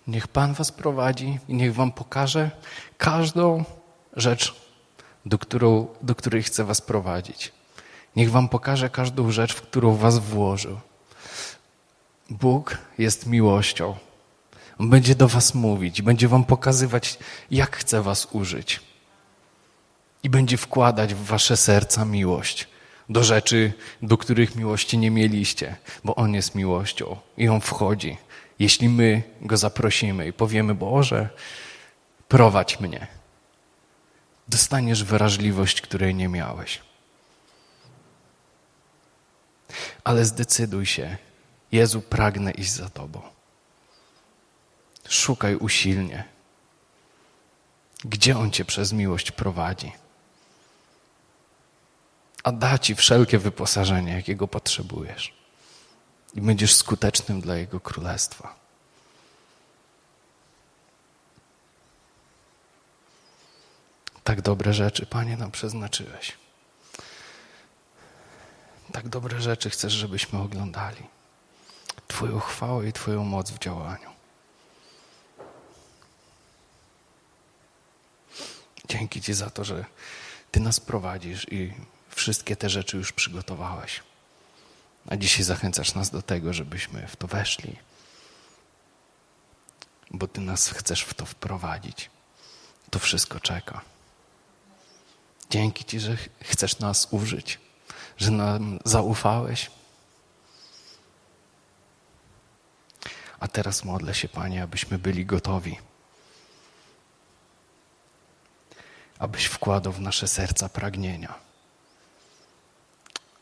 Niech 0.07 0.29
Pan 0.29 0.55
Was 0.55 0.73
prowadzi 0.73 1.39
i 1.49 1.55
niech 1.55 1.75
Wam 1.75 1.93
pokaże 1.93 2.51
każdą 2.99 3.65
rzecz, 4.17 4.55
do, 5.27 5.39
którą, 5.39 5.87
do 6.03 6.15
której 6.15 6.43
chce 6.43 6.65
Was 6.65 6.81
prowadzić. 6.81 7.53
Niech 8.17 8.31
Wam 8.31 8.49
pokaże 8.49 8.91
każdą 8.91 9.31
rzecz, 9.31 9.55
w 9.55 9.63
którą 9.63 9.97
Was 9.97 10.19
włożył. 10.19 10.81
Bóg 12.33 12.79
jest 12.99 13.27
miłością. 13.27 13.97
On 14.79 14.91
będzie 14.91 15.15
do 15.15 15.29
Was 15.29 15.55
mówić, 15.55 16.03
będzie 16.03 16.29
Wam 16.29 16.45
pokazywać, 16.45 17.19
jak 17.51 17.77
chce 17.77 18.03
Was 18.03 18.29
użyć. 18.33 18.81
I 20.23 20.31
będzie 20.31 20.57
wkładać 20.57 21.15
w 21.15 21.25
Wasze 21.25 21.57
serca 21.57 22.05
miłość 22.05 22.69
do 23.09 23.25
rzeczy, 23.25 23.73
do 24.03 24.19
których 24.19 24.57
miłości 24.57 24.99
nie 24.99 25.11
mieliście, 25.11 25.77
bo 26.05 26.15
On 26.15 26.35
jest 26.35 26.55
miłością 26.55 27.17
i 27.37 27.49
On 27.49 27.61
wchodzi. 27.61 28.17
Jeśli 28.59 28.89
my 28.89 29.23
Go 29.41 29.57
zaprosimy 29.57 30.27
i 30.29 30.33
powiemy, 30.33 30.75
Boże, 30.75 31.29
prowadź 32.29 32.81
mnie, 32.81 33.07
dostaniesz 34.49 35.05
wrażliwość, 35.05 35.81
której 35.81 36.15
nie 36.15 36.29
miałeś. 36.29 36.81
Ale 40.05 40.25
zdecyduj 40.25 40.87
się, 40.87 41.17
Jezu, 41.73 42.03
pragnę 42.03 42.51
iść 42.51 42.73
za 42.73 42.89
Tobą. 42.91 43.23
Szukaj 45.09 45.57
usilnie, 45.57 46.25
gdzie 48.05 48.39
On 48.39 48.51
Cię 48.51 48.65
przez 48.65 48.93
miłość 48.93 49.31
prowadzi. 49.31 49.93
A 52.45 52.53
da 52.53 52.79
Ci 52.79 52.95
wszelkie 52.95 53.39
wyposażenie, 53.39 54.13
jakiego 54.13 54.49
potrzebujesz. 54.49 55.35
I 56.35 56.41
będziesz 56.41 56.75
skutecznym 56.75 57.41
dla 57.41 57.57
Jego 57.57 57.81
Królestwa. 57.81 58.55
Tak 64.25 64.41
dobre 64.41 64.73
rzeczy, 64.75 65.07
Panie, 65.07 65.37
nam 65.37 65.51
przeznaczyłeś. 65.51 66.33
Tak 68.93 69.09
dobre 69.09 69.41
rzeczy 69.41 69.71
chcesz, 69.71 69.93
żebyśmy 69.93 70.39
oglądali. 70.39 71.12
Twoją 72.13 72.41
chwałę 72.41 72.89
i 72.89 72.93
Twoją 72.93 73.25
moc 73.25 73.51
w 73.51 73.59
działaniu. 73.59 74.11
Dzięki 78.89 79.21
Ci 79.21 79.35
za 79.35 79.51
to, 79.51 79.65
że 79.65 79.85
Ty 80.51 80.61
nas 80.61 80.81
prowadzisz 80.81 81.53
i 81.53 81.73
wszystkie 82.09 82.57
te 82.57 82.71
rzeczy 82.71 82.97
już 82.97 83.13
przygotowałeś. 83.13 84.01
A 85.09 85.17
dzisiaj 85.17 85.45
zachęcasz 85.45 85.95
nas 85.95 86.11
do 86.11 86.23
tego, 86.23 86.53
żebyśmy 86.53 87.07
w 87.07 87.17
to 87.17 87.27
weszli, 87.27 87.77
bo 90.11 90.29
Ty 90.29 90.41
nas 90.41 90.69
chcesz 90.69 91.03
w 91.03 91.15
to 91.15 91.27
wprowadzić. 91.27 92.11
To 92.91 92.99
wszystko 92.99 93.41
czeka. 93.41 93.81
Dzięki 95.51 95.85
Ci, 95.85 96.01
że 96.01 96.17
chcesz 96.43 96.79
nas 96.79 97.09
użyć, 97.11 97.61
że 98.17 98.31
nam 98.31 98.79
zaufałeś. 98.85 99.71
A 103.43 103.49
teraz 103.49 103.85
modlę 103.85 104.15
się, 104.15 104.29
Panie, 104.29 104.63
abyśmy 104.63 104.99
byli 104.99 105.27
gotowi. 105.27 105.79
Abyś 109.19 109.45
wkładał 109.45 109.93
w 109.93 110.01
nasze 110.01 110.29
serca 110.29 110.69
pragnienia. 110.69 111.35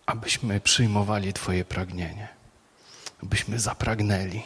Abyśmy 0.06 0.60
przyjmowali 0.60 1.32
Twoje 1.32 1.64
pragnienie. 1.64 2.28
Abyśmy 3.22 3.58
zapragnęli. 3.58 4.42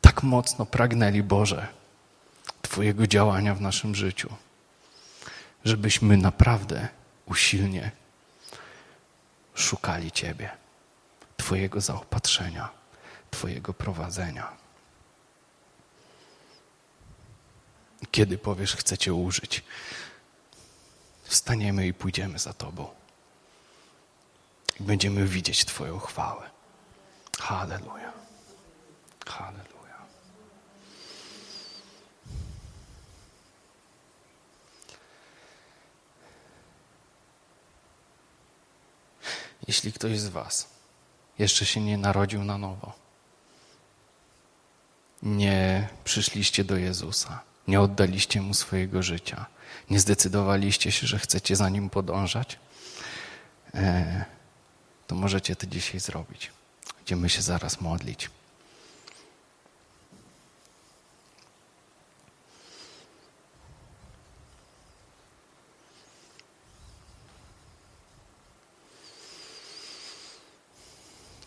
Tak 0.00 0.22
mocno 0.22 0.66
pragnęli, 0.66 1.22
Boże, 1.22 1.68
Twojego 2.62 3.06
działania 3.06 3.54
w 3.54 3.60
naszym 3.60 3.94
życiu. 3.94 4.28
Żebyśmy 5.64 6.16
naprawdę 6.16 6.88
usilnie 7.26 7.90
szukali 9.54 10.12
Ciebie, 10.12 10.50
Twojego 11.36 11.80
zaopatrzenia. 11.80 12.75
Twojego 13.36 13.74
prowadzenia. 13.74 14.56
Kiedy 18.10 18.38
powiesz, 18.38 18.76
chcę 18.76 18.98
Cię 18.98 19.14
użyć, 19.14 19.64
wstaniemy 21.24 21.86
i 21.86 21.94
pójdziemy 21.94 22.38
za 22.38 22.52
Tobą. 22.52 22.88
i 24.80 24.82
będziemy 24.82 25.26
widzieć 25.26 25.64
Twoją 25.64 25.98
chwałę. 25.98 26.50
Halleluja. 27.40 28.12
Halleluja. 29.26 29.98
Jeśli 39.68 39.92
ktoś 39.92 40.18
z 40.20 40.28
Was 40.28 40.68
jeszcze 41.38 41.66
się 41.66 41.80
nie 41.80 41.98
narodził 41.98 42.44
na 42.44 42.58
nowo, 42.58 43.05
nie 45.22 45.88
przyszliście 46.04 46.64
do 46.64 46.76
Jezusa, 46.76 47.40
nie 47.68 47.80
oddaliście 47.80 48.42
Mu 48.42 48.54
swojego 48.54 49.02
życia, 49.02 49.46
nie 49.90 50.00
zdecydowaliście 50.00 50.92
się, 50.92 51.06
że 51.06 51.18
chcecie 51.18 51.56
za 51.56 51.68
Nim 51.68 51.90
podążać, 51.90 52.58
e, 53.74 54.24
to 55.06 55.14
możecie 55.14 55.56
to 55.56 55.66
dzisiaj 55.66 56.00
zrobić. 56.00 56.50
Będziemy 56.96 57.28
się 57.28 57.42
zaraz 57.42 57.80
modlić. 57.80 58.30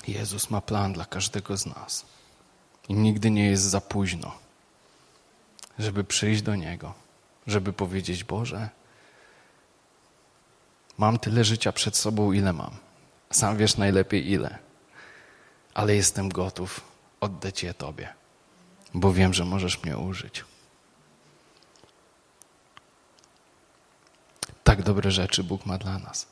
Jezus 0.08 0.50
ma 0.50 0.62
plan 0.62 0.94
dla 0.94 1.06
każdego 1.06 1.58
z 1.58 1.66
nas. 1.66 2.06
I 2.90 2.94
nigdy 2.94 3.32
nie 3.32 3.46
jest 3.46 3.64
za 3.64 3.82
późno, 3.82 4.38
żeby 5.80 6.04
przyjść 6.04 6.42
do 6.42 6.56
Niego, 6.56 6.94
żeby 7.48 7.74
powiedzieć: 7.74 8.24
Boże, 8.24 8.70
mam 10.98 11.20
tyle 11.20 11.44
życia 11.44 11.72
przed 11.72 11.98
sobą, 11.98 12.32
ile 12.32 12.54
mam. 12.54 12.72
Sam 13.32 13.58
wiesz 13.58 13.78
najlepiej 13.78 14.32
ile, 14.32 14.58
ale 15.74 15.96
jestem 15.96 16.30
gotów 16.30 16.82
oddać 17.22 17.64
je 17.64 17.74
Tobie, 17.74 18.14
bo 18.94 19.14
wiem, 19.14 19.34
że 19.34 19.46
możesz 19.46 19.84
mnie 19.84 19.98
użyć. 19.98 20.46
Tak 24.64 24.84
dobre 24.84 25.12
rzeczy 25.12 25.44
Bóg 25.44 25.66
ma 25.66 25.78
dla 25.78 26.00
nas. 26.00 26.28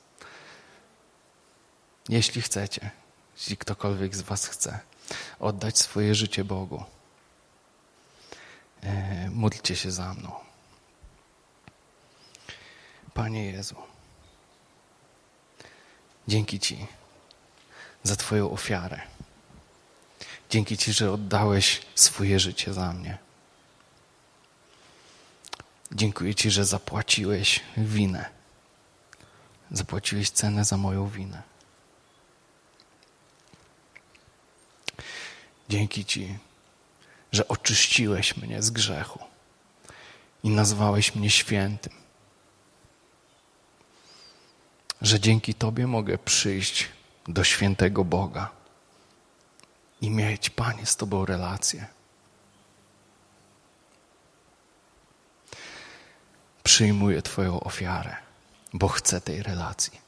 Jeśli 2.09 2.41
chcecie, 2.41 2.91
jeśli 3.37 3.57
ktokolwiek 3.57 4.15
z 4.15 4.21
Was 4.21 4.47
chce 4.47 4.79
oddać 5.39 5.79
swoje 5.79 6.15
życie 6.15 6.43
Bogu, 6.43 6.83
e, 8.81 9.29
módlcie 9.29 9.75
się 9.75 9.91
za 9.91 10.13
mną. 10.13 10.31
Panie 13.13 13.45
Jezu, 13.45 13.75
dzięki 16.27 16.59
Ci 16.59 16.87
za 18.03 18.15
Twoją 18.15 18.51
ofiarę. 18.51 19.01
Dzięki 20.49 20.77
Ci, 20.77 20.93
że 20.93 21.11
oddałeś 21.11 21.81
swoje 21.95 22.39
życie 22.39 22.73
za 22.73 22.93
mnie. 22.93 23.17
Dziękuję 25.91 26.35
Ci, 26.35 26.51
że 26.51 26.65
zapłaciłeś 26.65 27.59
winę. 27.77 28.29
Zapłaciłeś 29.71 30.29
cenę 30.29 30.65
za 30.65 30.77
moją 30.77 31.09
winę. 31.09 31.41
Dzięki 35.69 36.05
Ci, 36.05 36.37
że 37.31 37.47
oczyściłeś 37.47 38.37
mnie 38.37 38.61
z 38.61 38.69
grzechu 38.69 39.19
i 40.43 40.49
nazwałeś 40.49 41.15
mnie 41.15 41.29
świętym. 41.29 41.93
Że 45.01 45.19
dzięki 45.19 45.53
Tobie 45.53 45.87
mogę 45.87 46.17
przyjść 46.17 46.89
do 47.27 47.43
świętego 47.43 48.05
Boga 48.05 48.49
i 50.01 50.09
mieć, 50.09 50.49
Panie, 50.49 50.85
z 50.85 50.95
Tobą 50.95 51.25
relację. 51.25 51.87
Przyjmuję 56.63 57.21
Twoją 57.21 57.59
ofiarę, 57.59 58.15
bo 58.73 58.87
chcę 58.87 59.21
tej 59.21 59.43
relacji. 59.43 60.06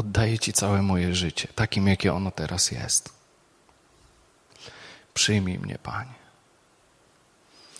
Oddaję 0.00 0.38
Ci 0.38 0.52
całe 0.52 0.82
moje 0.82 1.14
życie, 1.14 1.48
takim 1.54 1.88
jakie 1.88 2.14
ono 2.14 2.30
teraz 2.30 2.70
jest. 2.70 3.12
Przyjmij 5.14 5.58
mnie, 5.58 5.78
Panie. 5.78 6.14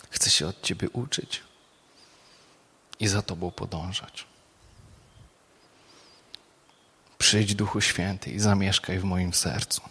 Chcę 0.09 0.29
się 0.29 0.47
od 0.47 0.61
Ciebie 0.61 0.89
uczyć 0.89 1.43
i 2.99 3.07
za 3.07 3.21
Tobą 3.21 3.51
podążać. 3.51 4.25
Przyjdź, 7.17 7.55
Duchu 7.55 7.81
Święty, 7.81 8.31
i 8.31 8.39
zamieszkaj 8.39 8.99
w 8.99 9.03
moim 9.03 9.33
sercu. 9.33 9.81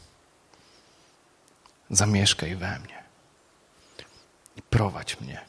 Zamieszkaj 1.91 2.57
we 2.57 2.78
mnie. 2.78 3.03
I 4.57 4.62
prowadź 4.62 5.20
mnie 5.20 5.45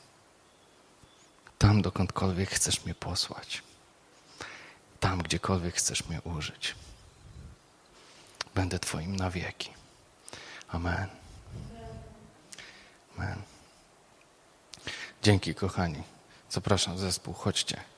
tam, 1.58 1.82
dokądkolwiek 1.82 2.50
chcesz 2.50 2.86
mnie 2.86 2.96
posłać 2.96 3.64
tam, 5.02 5.22
gdziekolwiek 5.22 5.76
chcesz 5.76 6.08
mnie 6.08 6.22
użyć. 6.22 6.76
Będę 8.56 8.80
Twoim 8.80 9.16
na 9.16 9.30
wieki. 9.30 9.70
Amen. 10.68 11.08
Amen. 13.18 13.42
Dzięki, 15.24 15.56
kochani. 15.56 16.04
Zapraszam 16.50 16.98
zespół, 16.98 17.34
chodźcie. 17.34 17.91